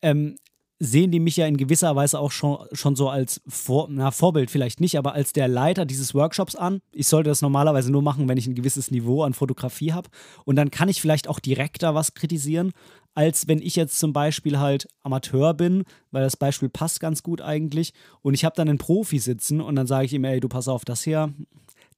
ähm, 0.02 0.36
sehen 0.78 1.10
die 1.10 1.20
mich 1.20 1.36
ja 1.36 1.46
in 1.46 1.56
gewisser 1.56 1.96
Weise 1.96 2.18
auch 2.18 2.30
schon, 2.30 2.58
schon 2.72 2.96
so 2.96 3.08
als 3.08 3.40
Vor 3.48 3.88
na, 3.90 4.10
Vorbild, 4.10 4.50
vielleicht 4.50 4.80
nicht, 4.80 4.98
aber 4.98 5.14
als 5.14 5.32
der 5.32 5.48
Leiter 5.48 5.86
dieses 5.86 6.14
Workshops 6.14 6.54
an. 6.54 6.80
Ich 6.92 7.08
sollte 7.08 7.30
das 7.30 7.40
normalerweise 7.40 7.90
nur 7.90 8.02
machen, 8.02 8.28
wenn 8.28 8.36
ich 8.36 8.46
ein 8.46 8.54
gewisses 8.54 8.90
Niveau 8.90 9.22
an 9.22 9.32
Fotografie 9.32 9.92
habe. 9.92 10.10
Und 10.44 10.56
dann 10.56 10.70
kann 10.70 10.88
ich 10.88 11.00
vielleicht 11.00 11.28
auch 11.28 11.40
direkter 11.40 11.94
was 11.94 12.12
kritisieren, 12.12 12.72
als 13.14 13.48
wenn 13.48 13.62
ich 13.62 13.76
jetzt 13.76 13.98
zum 13.98 14.12
Beispiel 14.12 14.58
halt 14.58 14.86
Amateur 15.02 15.54
bin, 15.54 15.84
weil 16.10 16.22
das 16.22 16.36
Beispiel 16.36 16.68
passt 16.68 17.00
ganz 17.00 17.22
gut 17.22 17.40
eigentlich. 17.40 17.94
Und 18.20 18.34
ich 18.34 18.44
habe 18.44 18.54
dann 18.54 18.68
einen 18.68 18.78
Profi 18.78 19.18
sitzen 19.18 19.62
und 19.62 19.76
dann 19.76 19.86
sage 19.86 20.04
ich 20.04 20.12
ihm, 20.12 20.24
ey, 20.24 20.40
du 20.40 20.48
pass 20.48 20.68
auf, 20.68 20.84
das 20.84 21.02
hier, 21.02 21.32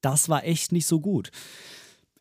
das 0.00 0.28
war 0.28 0.44
echt 0.44 0.70
nicht 0.70 0.86
so 0.86 1.00
gut 1.00 1.30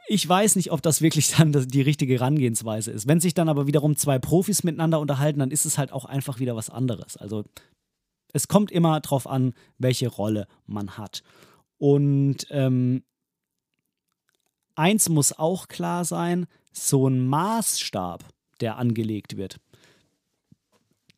ich 0.08 0.28
weiß 0.28 0.56
nicht, 0.56 0.72
ob 0.72 0.82
das 0.82 1.02
wirklich 1.02 1.32
dann 1.38 1.52
die 1.52 1.82
richtige 1.82 2.16
Herangehensweise 2.16 2.92
ist. 2.92 3.08
Wenn 3.08 3.20
sich 3.20 3.34
dann 3.34 3.50
aber 3.50 3.68
wiederum 3.68 3.96
zwei 3.96 4.20
Profis 4.20 4.64
miteinander 4.64 5.00
unterhalten, 5.00 5.40
dann 5.40 5.52
ist 5.52 5.66
es 5.66 5.78
halt 5.78 5.92
auch 5.92 6.06
einfach 6.06 6.40
wieder 6.40 6.56
was 6.56 6.70
anderes. 6.70 7.18
Also 7.18 7.44
es 8.34 8.48
kommt 8.48 8.72
immer 8.72 9.00
darauf 9.00 9.28
an, 9.28 9.54
welche 9.78 10.08
Rolle 10.08 10.48
man 10.66 10.98
hat. 10.98 11.24
Und 11.78 12.48
ähm, 12.50 13.04
eins 14.76 15.10
muss 15.10 15.38
auch 15.38 15.68
klar 15.68 16.06
sein, 16.06 16.48
so 16.72 17.08
ein 17.08 17.28
Maßstab, 17.28 18.24
der 18.60 18.78
angelegt 18.78 19.38
wird, 19.38 19.60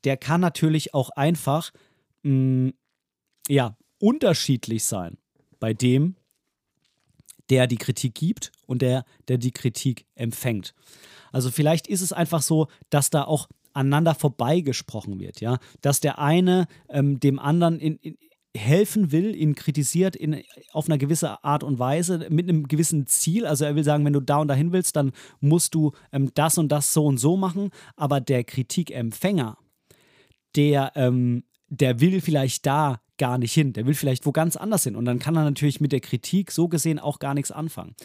der 0.03 0.17
kann 0.17 0.41
natürlich 0.41 0.93
auch 0.93 1.09
einfach 1.11 1.71
mh, 2.23 2.33
mm, 2.33 2.73
ja, 3.47 3.75
unterschiedlich 3.99 4.83
sein 4.83 5.17
bei 5.59 5.73
dem, 5.73 6.15
der 7.49 7.67
die 7.67 7.77
Kritik 7.77 8.15
gibt 8.15 8.51
und 8.65 8.81
der, 8.81 9.05
der 9.27 9.37
die 9.37 9.51
Kritik 9.51 10.05
empfängt. 10.15 10.73
Also 11.31 11.51
vielleicht 11.51 11.87
ist 11.87 12.01
es 12.01 12.13
einfach 12.13 12.41
so, 12.41 12.67
dass 12.89 13.09
da 13.09 13.23
auch 13.23 13.47
aneinander 13.73 14.15
vorbeigesprochen 14.15 15.19
wird, 15.19 15.41
ja, 15.41 15.57
dass 15.81 15.99
der 15.99 16.19
eine 16.19 16.67
ähm, 16.89 17.19
dem 17.19 17.39
anderen 17.39 17.79
in, 17.79 17.97
in 17.97 18.17
helfen 18.57 19.11
will, 19.11 19.35
ihn 19.35 19.55
kritisiert 19.55 20.15
in, 20.15 20.41
auf 20.71 20.87
eine 20.87 20.97
gewisse 20.97 21.43
Art 21.43 21.63
und 21.63 21.77
Weise 21.77 22.27
mit 22.29 22.49
einem 22.49 22.67
gewissen 22.67 23.05
Ziel. 23.05 23.45
Also 23.45 23.65
er 23.65 23.75
will 23.75 23.83
sagen, 23.83 24.05
wenn 24.05 24.13
du 24.13 24.21
da 24.21 24.37
und 24.37 24.47
dahin 24.47 24.71
willst, 24.71 24.95
dann 24.95 25.11
musst 25.39 25.75
du 25.75 25.91
ähm, 26.11 26.31
das 26.33 26.57
und 26.57 26.71
das 26.71 26.93
so 26.93 27.05
und 27.05 27.17
so 27.17 27.37
machen. 27.37 27.69
Aber 27.95 28.19
der 28.19 28.43
Kritikempfänger, 28.43 29.57
der, 30.55 30.91
ähm, 30.95 31.43
der 31.69 31.99
will 31.99 32.21
vielleicht 32.21 32.65
da 32.65 33.01
gar 33.17 33.37
nicht 33.37 33.53
hin. 33.53 33.73
Der 33.73 33.85
will 33.85 33.93
vielleicht 33.93 34.25
wo 34.25 34.31
ganz 34.31 34.55
anders 34.55 34.83
hin. 34.83 34.95
Und 34.95 35.05
dann 35.05 35.19
kann 35.19 35.35
er 35.35 35.43
natürlich 35.43 35.79
mit 35.79 35.91
der 35.91 35.99
Kritik 35.99 36.51
so 36.51 36.67
gesehen 36.67 36.99
auch 36.99 37.19
gar 37.19 37.33
nichts 37.33 37.51
anfangen. 37.51 37.95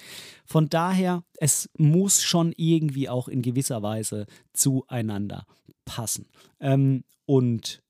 Von 0.44 0.68
daher, 0.68 1.24
es 1.38 1.70
muss 1.78 2.22
schon 2.22 2.52
irgendwie 2.56 3.08
auch 3.08 3.28
in 3.28 3.40
gewisser 3.40 3.82
Weise 3.82 4.26
zueinander 4.52 5.46
passen. 5.84 6.28
Ähm, 6.60 7.04
und 7.26 7.82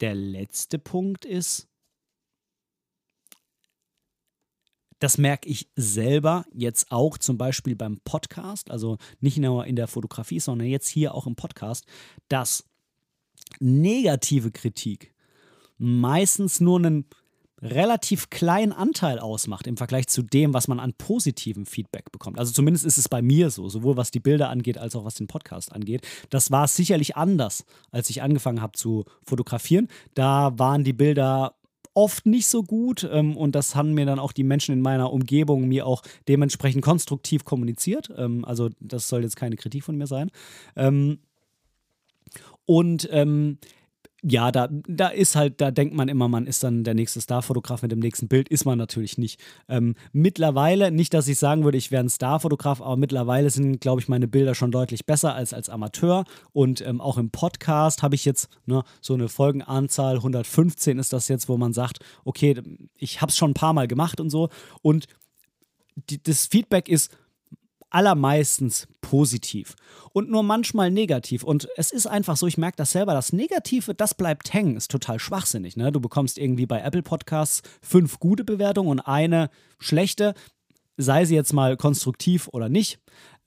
der 0.00 0.14
letzte 0.14 0.78
Punkt 0.78 1.24
ist, 1.24 1.68
das 4.98 5.18
merke 5.18 5.48
ich 5.48 5.68
selber 5.74 6.44
jetzt 6.52 6.92
auch 6.92 7.18
zum 7.18 7.36
Beispiel 7.36 7.74
beim 7.74 7.98
Podcast, 8.04 8.70
also 8.70 8.98
nicht 9.18 9.38
nur 9.38 9.66
in 9.66 9.74
der 9.74 9.88
Fotografie, 9.88 10.38
sondern 10.38 10.68
jetzt 10.68 10.88
hier 10.88 11.14
auch 11.14 11.26
im 11.26 11.34
Podcast, 11.34 11.86
dass 12.28 12.64
negative 13.60 14.50
Kritik 14.50 15.12
meistens 15.78 16.60
nur 16.60 16.78
einen 16.78 17.06
relativ 17.62 18.28
kleinen 18.28 18.72
Anteil 18.72 19.20
ausmacht 19.20 19.66
im 19.66 19.76
Vergleich 19.76 20.08
zu 20.08 20.22
dem, 20.22 20.52
was 20.52 20.66
man 20.66 20.80
an 20.80 20.94
positivem 20.94 21.64
Feedback 21.64 22.10
bekommt. 22.10 22.38
Also 22.38 22.52
zumindest 22.52 22.84
ist 22.84 22.98
es 22.98 23.08
bei 23.08 23.22
mir 23.22 23.50
so, 23.50 23.68
sowohl 23.68 23.96
was 23.96 24.10
die 24.10 24.20
Bilder 24.20 24.50
angeht, 24.50 24.78
als 24.78 24.96
auch 24.96 25.04
was 25.04 25.14
den 25.14 25.28
Podcast 25.28 25.72
angeht. 25.72 26.06
Das 26.30 26.50
war 26.50 26.66
sicherlich 26.66 27.16
anders, 27.16 27.64
als 27.92 28.10
ich 28.10 28.20
angefangen 28.20 28.60
habe 28.60 28.72
zu 28.72 29.04
fotografieren. 29.24 29.88
Da 30.14 30.52
waren 30.58 30.82
die 30.82 30.92
Bilder 30.92 31.54
oft 31.94 32.26
nicht 32.26 32.46
so 32.46 32.62
gut 32.62 33.08
ähm, 33.10 33.36
und 33.36 33.54
das 33.54 33.76
haben 33.76 33.94
mir 33.94 34.06
dann 34.06 34.18
auch 34.18 34.32
die 34.32 34.44
Menschen 34.44 34.72
in 34.72 34.80
meiner 34.80 35.12
Umgebung 35.12 35.68
mir 35.68 35.86
auch 35.86 36.02
dementsprechend 36.26 36.82
konstruktiv 36.82 37.44
kommuniziert. 37.44 38.10
Ähm, 38.16 38.44
also 38.44 38.70
das 38.80 39.08
soll 39.08 39.22
jetzt 39.22 39.36
keine 39.36 39.56
Kritik 39.56 39.84
von 39.84 39.96
mir 39.96 40.06
sein. 40.06 40.30
Ähm, 40.74 41.18
und 42.66 43.08
ähm, 43.12 43.58
ja, 44.24 44.52
da, 44.52 44.68
da 44.70 45.08
ist 45.08 45.34
halt, 45.34 45.60
da 45.60 45.72
denkt 45.72 45.94
man 45.94 46.08
immer, 46.08 46.28
man 46.28 46.46
ist 46.46 46.62
dann 46.62 46.84
der 46.84 46.94
nächste 46.94 47.20
Starfotograf 47.20 47.82
mit 47.82 47.90
dem 47.90 47.98
nächsten 47.98 48.28
Bild, 48.28 48.48
ist 48.48 48.64
man 48.64 48.78
natürlich 48.78 49.18
nicht. 49.18 49.40
Ähm, 49.68 49.96
mittlerweile, 50.12 50.92
nicht, 50.92 51.12
dass 51.12 51.26
ich 51.26 51.40
sagen 51.40 51.64
würde, 51.64 51.76
ich 51.76 51.90
wäre 51.90 52.04
ein 52.04 52.08
Starfotograf, 52.08 52.80
aber 52.80 52.96
mittlerweile 52.96 53.50
sind, 53.50 53.80
glaube 53.80 54.00
ich, 54.00 54.06
meine 54.06 54.28
Bilder 54.28 54.54
schon 54.54 54.70
deutlich 54.70 55.06
besser 55.06 55.34
als 55.34 55.52
als 55.52 55.68
Amateur. 55.68 56.24
Und 56.52 56.86
ähm, 56.86 57.00
auch 57.00 57.18
im 57.18 57.30
Podcast 57.30 58.04
habe 58.04 58.14
ich 58.14 58.24
jetzt 58.24 58.48
ne, 58.64 58.84
so 59.00 59.14
eine 59.14 59.28
Folgenanzahl, 59.28 60.16
115 60.16 61.00
ist 61.00 61.12
das 61.12 61.26
jetzt, 61.26 61.48
wo 61.48 61.56
man 61.56 61.72
sagt, 61.72 61.98
okay, 62.24 62.62
ich 62.96 63.22
habe 63.22 63.30
es 63.30 63.36
schon 63.36 63.50
ein 63.50 63.54
paar 63.54 63.72
Mal 63.72 63.88
gemacht 63.88 64.20
und 64.20 64.30
so. 64.30 64.50
Und 64.82 65.06
die, 65.96 66.22
das 66.22 66.46
Feedback 66.46 66.88
ist 66.88 67.10
allermeistens 67.92 68.88
positiv 69.00 69.74
und 70.12 70.30
nur 70.30 70.42
manchmal 70.42 70.90
negativ. 70.90 71.44
Und 71.44 71.68
es 71.76 71.92
ist 71.92 72.06
einfach 72.06 72.36
so, 72.36 72.46
ich 72.46 72.58
merke 72.58 72.76
das 72.76 72.92
selber, 72.92 73.12
das 73.12 73.32
Negative, 73.32 73.94
das 73.94 74.14
bleibt 74.14 74.52
hängen, 74.52 74.76
ist 74.76 74.90
total 74.90 75.18
schwachsinnig. 75.18 75.76
Ne? 75.76 75.92
Du 75.92 76.00
bekommst 76.00 76.38
irgendwie 76.38 76.66
bei 76.66 76.80
Apple 76.80 77.02
Podcasts 77.02 77.62
fünf 77.82 78.18
gute 78.18 78.44
Bewertungen 78.44 78.88
und 78.88 79.00
eine 79.00 79.50
schlechte, 79.78 80.34
sei 80.96 81.24
sie 81.24 81.34
jetzt 81.34 81.52
mal 81.52 81.76
konstruktiv 81.76 82.48
oder 82.48 82.68
nicht. 82.68 82.98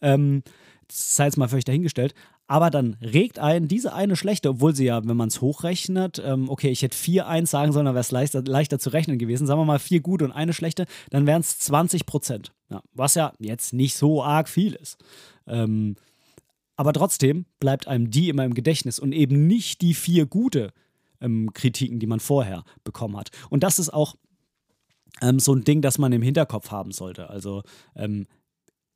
Ähm, 0.02 0.44
sei 0.92 1.26
jetzt 1.26 1.38
mal 1.38 1.50
völlig 1.50 1.66
dahingestellt. 1.66 2.14
Aber 2.48 2.70
dann 2.70 2.96
regt 3.02 3.40
ein 3.40 3.68
diese 3.68 3.94
eine 3.94 4.16
schlechte, 4.16 4.50
obwohl 4.50 4.76
sie 4.76 4.86
ja, 4.86 5.04
wenn 5.04 5.18
man 5.18 5.30
es 5.30 5.42
hochrechnet, 5.42 6.22
ähm, 6.24 6.50
okay, 6.50 6.70
ich 6.70 6.84
hätte 6.84 6.96
vier 6.96 7.28
eins 7.28 7.50
sagen 7.50 7.72
sollen, 7.72 7.86
dann 7.86 7.96
wäre 7.96 8.02
es 8.02 8.12
leichter, 8.12 8.44
leichter 8.44 8.78
zu 8.78 8.92
rechnen 8.92 9.18
gewesen. 9.18 9.48
Sagen 9.48 9.60
wir 9.60 9.66
mal 9.66 9.80
vier 9.80 10.02
gute 10.02 10.26
und 10.26 10.32
eine 10.32 10.54
schlechte, 10.54 10.86
dann 11.10 11.26
wären 11.26 11.42
es 11.42 11.58
20 11.60 12.06
Prozent. 12.06 12.52
Ja, 12.70 12.82
was 12.94 13.16
ja 13.16 13.34
jetzt 13.40 13.74
nicht 13.74 13.96
so 13.96 14.24
arg 14.24 14.48
viel 14.48 14.74
ist. 14.74 14.98
Ähm, 15.48 15.96
aber 16.76 16.94
trotzdem 16.94 17.46
bleibt 17.60 17.88
einem 17.88 18.12
die 18.12 18.30
immer 18.30 18.46
im 18.46 18.54
Gedächtnis 18.54 19.00
und 19.00 19.12
eben 19.12 19.48
nicht 19.48 19.82
die 19.82 19.94
vier 19.94 20.26
gute 20.26 20.72
ähm, 21.22 21.52
Kritiken, 21.54 22.00
die 22.00 22.08
man 22.08 22.20
vorher 22.20 22.64
bekommen 22.84 23.18
hat. 23.18 23.32
Und 23.50 23.64
das 23.64 23.80
ist 23.80 23.90
auch 23.90 24.16
ähm, 25.22 25.40
so 25.40 25.54
ein 25.54 25.64
Ding, 25.64 25.82
das 25.82 25.98
man 25.98 26.12
im 26.12 26.22
Hinterkopf 26.22 26.72
haben 26.72 26.92
sollte. 26.92 27.30
Also 27.30 27.64
ähm, 27.96 28.28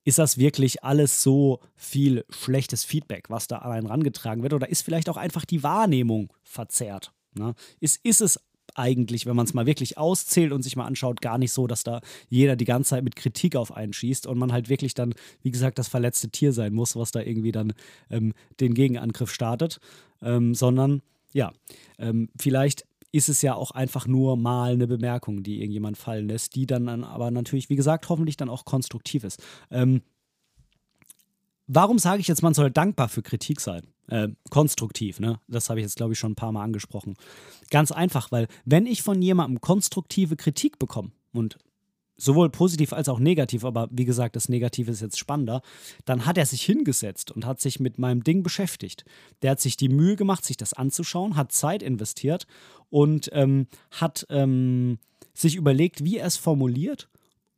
ist 0.09 0.17
das 0.17 0.39
wirklich 0.39 0.83
alles 0.83 1.21
so 1.21 1.59
viel 1.75 2.25
schlechtes 2.29 2.83
Feedback, 2.83 3.29
was 3.29 3.47
da 3.47 3.59
an 3.59 3.71
einen 3.71 3.85
rangetragen 3.85 4.41
wird? 4.41 4.53
Oder 4.53 4.67
ist 4.67 4.81
vielleicht 4.81 5.07
auch 5.07 5.17
einfach 5.17 5.45
die 5.45 5.61
Wahrnehmung 5.61 6.33
verzerrt? 6.41 7.13
Ne? 7.35 7.53
Ist, 7.79 8.03
ist 8.03 8.19
es 8.19 8.39
eigentlich, 8.73 9.27
wenn 9.27 9.35
man 9.35 9.45
es 9.45 9.53
mal 9.53 9.67
wirklich 9.67 9.99
auszählt 9.99 10.51
und 10.51 10.63
sich 10.63 10.75
mal 10.75 10.85
anschaut, 10.85 11.21
gar 11.21 11.37
nicht 11.37 11.51
so, 11.51 11.67
dass 11.67 11.83
da 11.83 12.01
jeder 12.27 12.55
die 12.55 12.65
ganze 12.65 12.89
Zeit 12.89 13.03
mit 13.03 13.15
Kritik 13.15 13.55
auf 13.55 13.71
einen 13.71 13.93
schießt 13.93 14.25
und 14.25 14.39
man 14.39 14.51
halt 14.51 14.67
wirklich 14.67 14.95
dann, 14.95 15.13
wie 15.43 15.51
gesagt, 15.51 15.77
das 15.77 15.87
verletzte 15.87 16.29
Tier 16.29 16.53
sein 16.53 16.73
muss, 16.73 16.95
was 16.95 17.11
da 17.11 17.21
irgendwie 17.21 17.51
dann 17.51 17.73
ähm, 18.09 18.33
den 18.59 18.73
Gegenangriff 18.73 19.31
startet, 19.31 19.79
ähm, 20.23 20.55
sondern 20.55 21.03
ja, 21.33 21.51
ähm, 21.99 22.29
vielleicht 22.35 22.85
ist 23.11 23.29
es 23.29 23.41
ja 23.41 23.55
auch 23.55 23.71
einfach 23.71 24.07
nur 24.07 24.37
mal 24.37 24.73
eine 24.73 24.87
Bemerkung, 24.87 25.43
die 25.43 25.59
irgendjemand 25.59 25.97
fallen 25.97 26.27
lässt, 26.27 26.55
die 26.55 26.65
dann 26.65 27.03
aber 27.03 27.31
natürlich, 27.31 27.69
wie 27.69 27.75
gesagt, 27.75 28.09
hoffentlich 28.09 28.37
dann 28.37 28.49
auch 28.49 28.65
konstruktiv 28.65 29.23
ist. 29.23 29.41
Ähm, 29.71 30.01
warum 31.67 31.99
sage 31.99 32.21
ich 32.21 32.27
jetzt, 32.27 32.43
man 32.43 32.53
soll 32.53 32.71
dankbar 32.71 33.09
für 33.09 33.21
Kritik 33.21 33.61
sein? 33.61 33.87
Äh, 34.07 34.29
konstruktiv, 34.49 35.19
ne? 35.19 35.39
Das 35.47 35.69
habe 35.69 35.79
ich 35.79 35.83
jetzt, 35.83 35.97
glaube 35.97 36.13
ich, 36.13 36.19
schon 36.19 36.31
ein 36.31 36.35
paar 36.35 36.51
Mal 36.51 36.63
angesprochen. 36.63 37.15
Ganz 37.69 37.91
einfach, 37.91 38.31
weil 38.31 38.47
wenn 38.65 38.85
ich 38.87 39.03
von 39.03 39.21
jemandem 39.21 39.61
konstruktive 39.61 40.35
Kritik 40.35 40.79
bekomme, 40.79 41.11
und 41.31 41.57
sowohl 42.19 42.49
positiv 42.49 42.93
als 42.93 43.09
auch 43.09 43.19
negativ, 43.19 43.63
aber 43.63 43.87
wie 43.91 44.05
gesagt, 44.05 44.35
das 44.35 44.49
Negative 44.49 44.91
ist 44.91 45.01
jetzt 45.01 45.17
spannender, 45.17 45.61
dann 46.05 46.25
hat 46.25 46.37
er 46.37 46.45
sich 46.45 46.61
hingesetzt 46.63 47.31
und 47.31 47.45
hat 47.45 47.59
sich 47.59 47.79
mit 47.79 47.97
meinem 47.97 48.23
Ding 48.23 48.43
beschäftigt. 48.43 49.05
Der 49.41 49.51
hat 49.51 49.59
sich 49.59 49.77
die 49.77 49.89
Mühe 49.89 50.15
gemacht, 50.15 50.45
sich 50.45 50.57
das 50.57 50.73
anzuschauen, 50.73 51.35
hat 51.35 51.51
Zeit 51.51 51.81
investiert 51.81 52.45
und 52.89 53.29
ähm, 53.33 53.67
hat 53.91 54.27
ähm, 54.29 54.99
sich 55.33 55.55
überlegt, 55.55 56.03
wie 56.03 56.17
er 56.17 56.27
es 56.27 56.37
formuliert. 56.37 57.09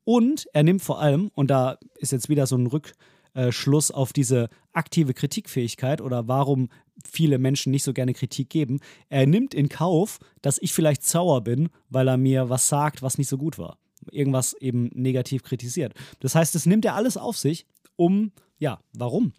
Und 0.04 0.48
er 0.54 0.64
nimmt 0.64 0.82
vor 0.82 1.00
allem, 1.00 1.32
und 1.36 1.50
da 1.50 1.78
ist 1.98 2.12
jetzt 2.12 2.30
wieder 2.30 2.48
so 2.48 2.56
ein 2.56 2.68
Rückschluss 2.68 3.92
auf 3.92 4.14
diese 4.14 4.50
aktive 4.74 5.14
Kritikfähigkeit 5.14 6.02
oder 6.02 6.28
warum 6.28 6.70
viele 7.10 7.40
Menschen 7.40 7.72
nicht 7.72 7.84
so 7.84 7.94
gerne 7.94 8.14
Kritik 8.14 8.50
geben, 8.50 8.80
er 9.10 9.26
nimmt 9.26 9.54
in 9.54 9.70
Kauf, 9.70 10.20
dass 10.42 10.60
ich 10.62 10.74
vielleicht 10.74 11.04
sauer 11.04 11.42
bin, 11.42 11.70
weil 11.90 12.08
er 12.08 12.18
mir 12.18 12.50
was 12.50 12.68
sagt, 12.68 13.02
was 13.02 13.18
nicht 13.18 13.30
so 13.30 13.38
gut 13.38 13.58
war 13.58 13.81
irgendwas 14.12 14.54
eben 14.54 14.90
negativ 14.94 15.44
kritisiert. 15.44 15.94
Das 16.20 16.36
heißt, 16.36 16.56
es 16.56 16.66
nimmt 16.66 16.86
er 16.86 16.96
alles 16.96 17.18
auf 17.18 17.38
sich, 17.38 17.66
um, 17.96 18.32
ja, 18.58 18.80
warum? 18.94 19.34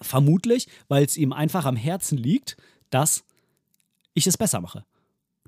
Vermutlich, 0.00 0.68
weil 0.88 1.04
es 1.04 1.16
ihm 1.16 1.32
einfach 1.32 1.64
am 1.64 1.76
Herzen 1.76 2.18
liegt, 2.18 2.56
dass 2.90 3.24
ich 4.14 4.26
es 4.26 4.36
besser 4.36 4.60
mache. 4.60 4.84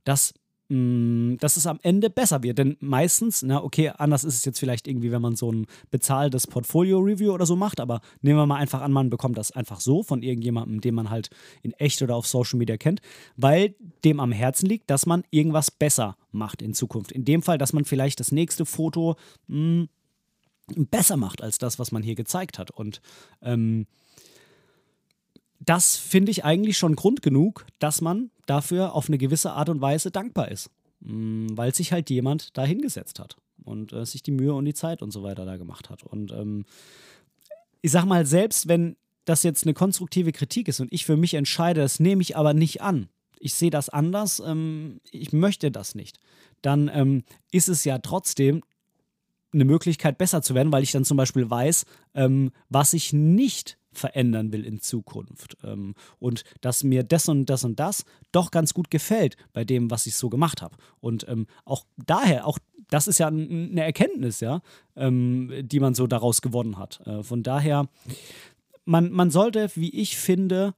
Dass 0.05 0.35
dass 0.71 1.57
es 1.57 1.67
am 1.67 1.81
Ende 1.83 2.11
besser 2.11 2.45
wird. 2.45 2.59
Denn 2.59 2.77
meistens, 2.79 3.43
na 3.43 3.61
okay, 3.61 3.89
anders 3.89 4.23
ist 4.23 4.37
es 4.37 4.45
jetzt 4.45 4.61
vielleicht 4.61 4.87
irgendwie, 4.87 5.11
wenn 5.11 5.21
man 5.21 5.35
so 5.35 5.51
ein 5.51 5.67
bezahltes 5.91 6.47
Portfolio-Review 6.47 7.33
oder 7.33 7.45
so 7.45 7.57
macht, 7.57 7.81
aber 7.81 8.01
nehmen 8.23 8.39
wir 8.39 8.47
mal 8.47 8.57
einfach 8.57 8.81
an, 8.81 8.93
man 8.93 9.11
bekommt 9.11 9.37
das 9.37 9.51
einfach 9.51 9.81
so 9.81 10.05
von 10.05 10.23
irgendjemandem, 10.23 10.81
den 10.81 10.95
man 10.95 11.11
halt 11.11 11.31
in 11.63 11.73
echt 11.73 12.01
oder 12.03 12.15
auf 12.15 12.29
Social 12.29 12.57
Media 12.57 12.77
kennt, 12.77 13.01
weil 13.37 13.75
dem 14.05 14.21
am 14.21 14.31
Herzen 14.31 14.67
liegt, 14.67 14.91
dass 14.91 15.07
man 15.07 15.25
irgendwas 15.31 15.73
besser 15.73 16.17
macht 16.31 16.63
in 16.63 16.73
Zukunft. 16.73 17.11
In 17.11 17.25
dem 17.25 17.43
Fall, 17.43 17.59
dass 17.59 17.73
man 17.73 17.85
vielleicht 17.85 18.21
das 18.21 18.31
nächste 18.31 18.65
Foto 18.65 19.17
mh, 19.49 19.83
mm, 19.83 19.89
besser 20.89 21.17
macht 21.17 21.43
als 21.43 21.59
das, 21.59 21.81
was 21.81 21.91
man 21.91 22.05
hier 22.05 22.15
gezeigt 22.15 22.61
hat. 22.61 22.71
Und 22.71 23.01
ähm, 23.43 23.89
das 25.59 25.97
finde 25.97 26.31
ich 26.31 26.45
eigentlich 26.45 26.79
schon 26.79 26.95
Grund 26.95 27.23
genug, 27.23 27.67
dass 27.81 28.01
man 28.01 28.31
dafür 28.51 28.95
auf 28.95 29.09
eine 29.09 29.19
gewisse 29.19 29.53
Art 29.53 29.69
und 29.69 29.81
Weise 29.81 30.11
dankbar 30.11 30.51
ist. 30.51 30.71
Mm, 31.01 31.47
weil 31.53 31.75
sich 31.75 31.93
halt 31.93 32.11
jemand 32.11 32.57
da 32.57 32.65
hingesetzt 32.65 33.19
hat 33.19 33.37
und 33.65 33.93
äh, 33.93 34.05
sich 34.05 34.23
die 34.23 34.33
Mühe 34.33 34.53
und 34.53 34.67
die 34.67 34.75
Zeit 34.75 35.03
und 35.03 35.13
so 35.13 35.23
weiter 35.23 35.47
da 35.47 35.57
gemacht 35.57 35.89
hat. 35.89 36.03
Und 36.03 36.31
ähm, 36.33 36.65
ich 37.81 37.91
sag 37.91 38.05
mal, 38.05 38.27
selbst 38.27 38.69
wenn 38.69 38.97
das 39.25 39.43
jetzt 39.43 39.65
eine 39.65 39.75
konstruktive 39.75 40.33
Kritik 40.33 40.69
ist 40.69 40.81
und 40.81 40.93
ich 40.93 41.07
für 41.07 41.17
mich 41.17 41.35
entscheide, 41.35 41.81
das 41.81 42.01
nehme 42.01 42.21
ich 42.21 42.37
aber 42.37 42.53
nicht 42.53 42.83
an. 42.83 43.09
Ich 43.39 43.55
sehe 43.55 43.71
das 43.71 43.89
anders, 43.89 44.43
ähm, 44.45 45.01
ich 45.11 45.33
möchte 45.33 45.71
das 45.71 45.95
nicht. 45.95 46.19
Dann 46.61 46.91
ähm, 46.93 47.25
ist 47.51 47.69
es 47.69 47.85
ja 47.85 47.99
trotzdem 47.99 48.63
eine 49.53 49.65
Möglichkeit, 49.65 50.19
besser 50.19 50.43
zu 50.43 50.55
werden, 50.55 50.73
weil 50.73 50.83
ich 50.83 50.93
dann 50.93 51.07
zum 51.07 51.17
Beispiel 51.17 51.49
weiß, 51.49 51.87
ähm, 52.15 52.51
was 52.69 52.93
ich 52.93 53.15
nicht 53.15 53.79
verändern 53.93 54.53
will 54.53 54.65
in 54.65 54.81
Zukunft. 54.81 55.57
Ähm, 55.65 55.95
und 56.19 56.45
dass 56.61 56.85
mir 56.85 57.03
das 57.03 57.29
und 57.29 57.47
das 57.47 57.65
und 57.65 57.81
das 57.81 58.05
doch 58.33 58.51
ganz 58.51 58.75
gut 58.75 58.91
gefällt 58.91 59.37
bei 59.53 59.65
dem, 59.65 59.91
was 59.91 60.07
ich 60.07 60.17
so 60.17 60.29
gemacht 60.29 60.63
habe. 60.63 60.77
Und 61.01 61.27
ähm, 61.29 61.47
auch 61.65 61.85
daher, 61.97 62.47
auch 62.47 62.59
das 62.89 63.09
ist 63.09 63.19
ja 63.19 63.29
eine 63.29 63.83
Erkenntnis, 63.83 64.41
ja, 64.41 64.63
ähm, 64.97 65.53
die 65.63 65.81
man 65.81 65.95
so 65.95 66.07
daraus 66.07 66.43
gewonnen 66.43 66.79
hat. 66.79 67.01
Äh, 67.07 67.23
von 67.23 67.43
daher, 67.43 67.89
man, 68.85 69.11
man 69.11 69.31
sollte, 69.31 69.71
wie 69.75 69.91
ich 69.91 70.17
finde, 70.17 70.75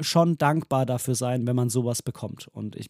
schon 0.00 0.38
dankbar 0.38 0.86
dafür 0.86 1.14
sein, 1.14 1.46
wenn 1.46 1.54
man 1.54 1.68
sowas 1.68 2.00
bekommt. 2.00 2.48
Und 2.48 2.76
ich, 2.76 2.88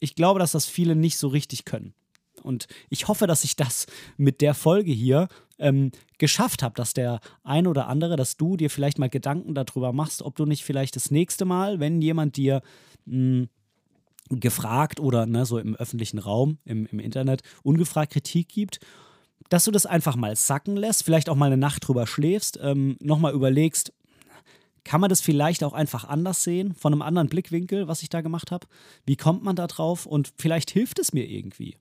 ich 0.00 0.14
glaube, 0.14 0.38
dass 0.38 0.52
das 0.52 0.66
viele 0.66 0.94
nicht 0.94 1.16
so 1.16 1.28
richtig 1.28 1.64
können. 1.64 1.94
Und 2.40 2.66
ich 2.88 3.08
hoffe, 3.08 3.26
dass 3.26 3.44
ich 3.44 3.56
das 3.56 3.86
mit 4.16 4.40
der 4.40 4.54
Folge 4.54 4.92
hier 4.92 5.28
ähm, 5.58 5.92
geschafft 6.18 6.62
habe, 6.62 6.74
dass 6.74 6.94
der 6.94 7.20
ein 7.44 7.66
oder 7.66 7.86
andere, 7.86 8.16
dass 8.16 8.36
du 8.36 8.56
dir 8.56 8.70
vielleicht 8.70 8.98
mal 8.98 9.08
Gedanken 9.08 9.54
darüber 9.54 9.92
machst, 9.92 10.22
ob 10.22 10.36
du 10.36 10.46
nicht 10.46 10.64
vielleicht 10.64 10.96
das 10.96 11.10
nächste 11.10 11.44
Mal, 11.44 11.80
wenn 11.80 12.00
jemand 12.02 12.36
dir 12.36 12.62
mh, 13.04 13.14
hm, 13.14 13.48
gefragt 14.30 15.00
oder 15.00 15.26
ne, 15.26 15.44
so 15.44 15.58
im 15.58 15.74
öffentlichen 15.76 16.18
Raum, 16.18 16.58
im, 16.64 16.86
im 16.86 17.00
Internet, 17.00 17.42
ungefragt 17.62 18.12
Kritik 18.12 18.48
gibt, 18.48 18.78
dass 19.48 19.64
du 19.64 19.72
das 19.72 19.86
einfach 19.86 20.14
mal 20.14 20.36
sacken 20.36 20.76
lässt, 20.76 21.04
vielleicht 21.04 21.28
auch 21.28 21.34
mal 21.34 21.46
eine 21.46 21.56
Nacht 21.56 21.86
drüber 21.86 22.06
schläfst, 22.06 22.58
ähm, 22.62 22.96
nochmal 23.00 23.32
überlegst, 23.34 23.92
kann 24.84 25.00
man 25.00 25.10
das 25.10 25.20
vielleicht 25.20 25.64
auch 25.64 25.72
einfach 25.72 26.04
anders 26.04 26.42
sehen, 26.44 26.74
von 26.74 26.92
einem 26.92 27.02
anderen 27.02 27.28
Blickwinkel, 27.28 27.88
was 27.88 28.02
ich 28.02 28.08
da 28.08 28.20
gemacht 28.20 28.50
habe? 28.50 28.66
Wie 29.04 29.16
kommt 29.16 29.42
man 29.42 29.56
da 29.56 29.66
drauf? 29.66 30.06
Und 30.06 30.32
vielleicht 30.36 30.70
hilft 30.70 30.98
es 30.98 31.12
mir 31.12 31.28
irgendwie. 31.28 31.76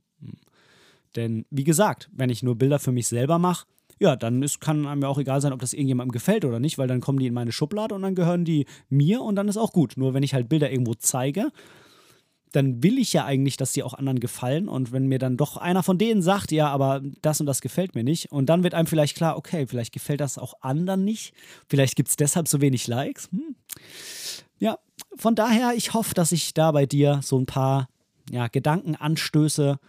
Denn 1.15 1.45
wie 1.49 1.63
gesagt, 1.63 2.09
wenn 2.11 2.29
ich 2.29 2.43
nur 2.43 2.55
Bilder 2.55 2.79
für 2.79 2.91
mich 2.91 3.07
selber 3.07 3.39
mache, 3.39 3.65
ja, 3.99 4.15
dann 4.15 4.41
ist, 4.41 4.61
kann 4.61 4.85
einem 4.85 5.01
ja 5.01 5.07
auch 5.09 5.17
egal 5.17 5.41
sein, 5.41 5.51
ob 5.51 5.59
das 5.59 5.73
irgendjemandem 5.73 6.13
gefällt 6.13 6.45
oder 6.45 6.59
nicht, 6.59 6.77
weil 6.77 6.87
dann 6.87 7.01
kommen 7.01 7.19
die 7.19 7.27
in 7.27 7.33
meine 7.33 7.51
Schublade 7.51 7.95
und 7.95 8.01
dann 8.01 8.15
gehören 8.15 8.45
die 8.45 8.65
mir 8.89 9.21
und 9.21 9.35
dann 9.35 9.49
ist 9.49 9.57
auch 9.57 9.73
gut. 9.73 9.93
Nur 9.97 10.13
wenn 10.13 10.23
ich 10.23 10.33
halt 10.33 10.47
Bilder 10.47 10.71
irgendwo 10.71 10.93
zeige, 10.93 11.51
dann 12.51 12.81
will 12.81 12.97
ich 12.97 13.13
ja 13.13 13.25
eigentlich, 13.25 13.57
dass 13.57 13.73
die 13.73 13.83
auch 13.83 13.93
anderen 13.93 14.19
gefallen. 14.19 14.69
Und 14.69 14.91
wenn 14.91 15.07
mir 15.07 15.19
dann 15.19 15.37
doch 15.37 15.57
einer 15.57 15.83
von 15.83 15.97
denen 15.97 16.21
sagt, 16.21 16.51
ja, 16.51 16.69
aber 16.69 17.01
das 17.21 17.39
und 17.39 17.45
das 17.45 17.61
gefällt 17.61 17.93
mir 17.93 18.03
nicht, 18.03 18.31
und 18.31 18.47
dann 18.47 18.63
wird 18.63 18.73
einem 18.73 18.87
vielleicht 18.87 19.17
klar, 19.17 19.37
okay, 19.37 19.67
vielleicht 19.67 19.93
gefällt 19.93 20.21
das 20.21 20.37
auch 20.37 20.53
anderen 20.61 21.03
nicht. 21.03 21.33
Vielleicht 21.67 21.95
gibt 21.95 22.09
es 22.09 22.15
deshalb 22.15 22.47
so 22.47 22.61
wenig 22.61 22.87
Likes. 22.87 23.29
Hm. 23.31 23.55
Ja, 24.59 24.79
von 25.15 25.35
daher, 25.35 25.73
ich 25.75 25.93
hoffe, 25.93 26.13
dass 26.13 26.31
ich 26.31 26.53
da 26.53 26.71
bei 26.71 26.85
dir 26.85 27.19
so 27.23 27.37
ein 27.37 27.45
paar 27.45 27.89
ja, 28.31 28.47
Gedankenanstöße 28.47 29.79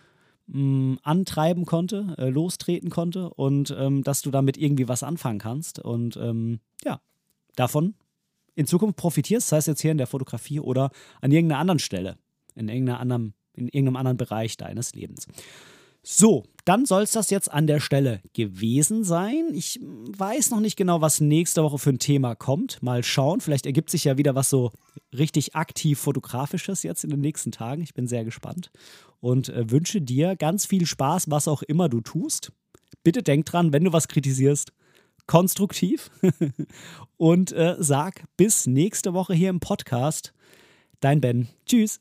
mh, 0.52 0.98
antreiben 1.02 1.66
konnte, 1.66 2.14
äh, 2.18 2.28
lostreten 2.28 2.90
konnte 2.90 3.30
und 3.30 3.74
ähm, 3.78 4.02
dass 4.02 4.22
du 4.22 4.30
damit 4.30 4.56
irgendwie 4.56 4.88
was 4.88 5.02
anfangen 5.02 5.38
kannst. 5.38 5.78
Und 5.78 6.16
ähm, 6.16 6.60
ja, 6.84 7.00
davon 7.56 7.94
in 8.54 8.66
Zukunft 8.66 8.96
profitierst, 8.96 9.48
sei 9.48 9.58
es 9.58 9.66
jetzt 9.66 9.80
hier 9.80 9.92
in 9.92 9.98
der 9.98 10.06
Fotografie 10.06 10.60
oder 10.60 10.90
an 11.20 11.30
irgendeiner 11.30 11.60
anderen 11.60 11.78
Stelle 11.78 12.16
in, 12.54 12.68
irgendeiner 12.68 13.00
anderen, 13.00 13.34
in 13.54 13.68
irgendeinem 13.68 13.96
anderen 13.96 14.16
Bereich 14.16 14.56
deines 14.56 14.94
Lebens. 14.94 15.26
So, 16.02 16.44
dann 16.64 16.86
soll 16.86 17.02
es 17.02 17.12
das 17.12 17.30
jetzt 17.30 17.50
an 17.50 17.66
der 17.66 17.80
Stelle 17.80 18.20
gewesen 18.32 19.04
sein. 19.04 19.50
Ich 19.52 19.78
weiß 19.82 20.50
noch 20.50 20.60
nicht 20.60 20.76
genau, 20.76 21.00
was 21.00 21.20
nächste 21.20 21.62
Woche 21.62 21.78
für 21.78 21.90
ein 21.90 21.98
Thema 21.98 22.34
kommt. 22.34 22.82
Mal 22.82 23.02
schauen. 23.04 23.40
Vielleicht 23.40 23.66
ergibt 23.66 23.90
sich 23.90 24.04
ja 24.04 24.16
wieder 24.16 24.34
was 24.34 24.50
so 24.50 24.70
richtig 25.16 25.54
aktiv 25.54 25.98
fotografisches 25.98 26.82
jetzt 26.82 27.04
in 27.04 27.10
den 27.10 27.20
nächsten 27.20 27.52
Tagen. 27.52 27.82
Ich 27.82 27.94
bin 27.94 28.06
sehr 28.06 28.24
gespannt 28.24 28.70
und 29.20 29.50
äh, 29.50 29.70
wünsche 29.70 30.00
dir 30.00 30.36
ganz 30.36 30.66
viel 30.66 30.86
Spaß, 30.86 31.30
was 31.30 31.48
auch 31.48 31.62
immer 31.62 31.88
du 31.88 32.00
tust. 32.00 32.52
Bitte 33.02 33.22
denk 33.22 33.46
dran, 33.46 33.72
wenn 33.72 33.84
du 33.84 33.92
was 33.92 34.08
kritisierst, 34.08 34.72
konstruktiv 35.26 36.10
und 37.16 37.52
äh, 37.52 37.76
sag 37.78 38.24
bis 38.36 38.66
nächste 38.66 39.14
Woche 39.14 39.34
hier 39.34 39.50
im 39.50 39.60
Podcast. 39.60 40.32
Dein 41.00 41.20
Ben. 41.20 41.48
Tschüss. 41.66 42.00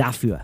dafür. 0.00 0.40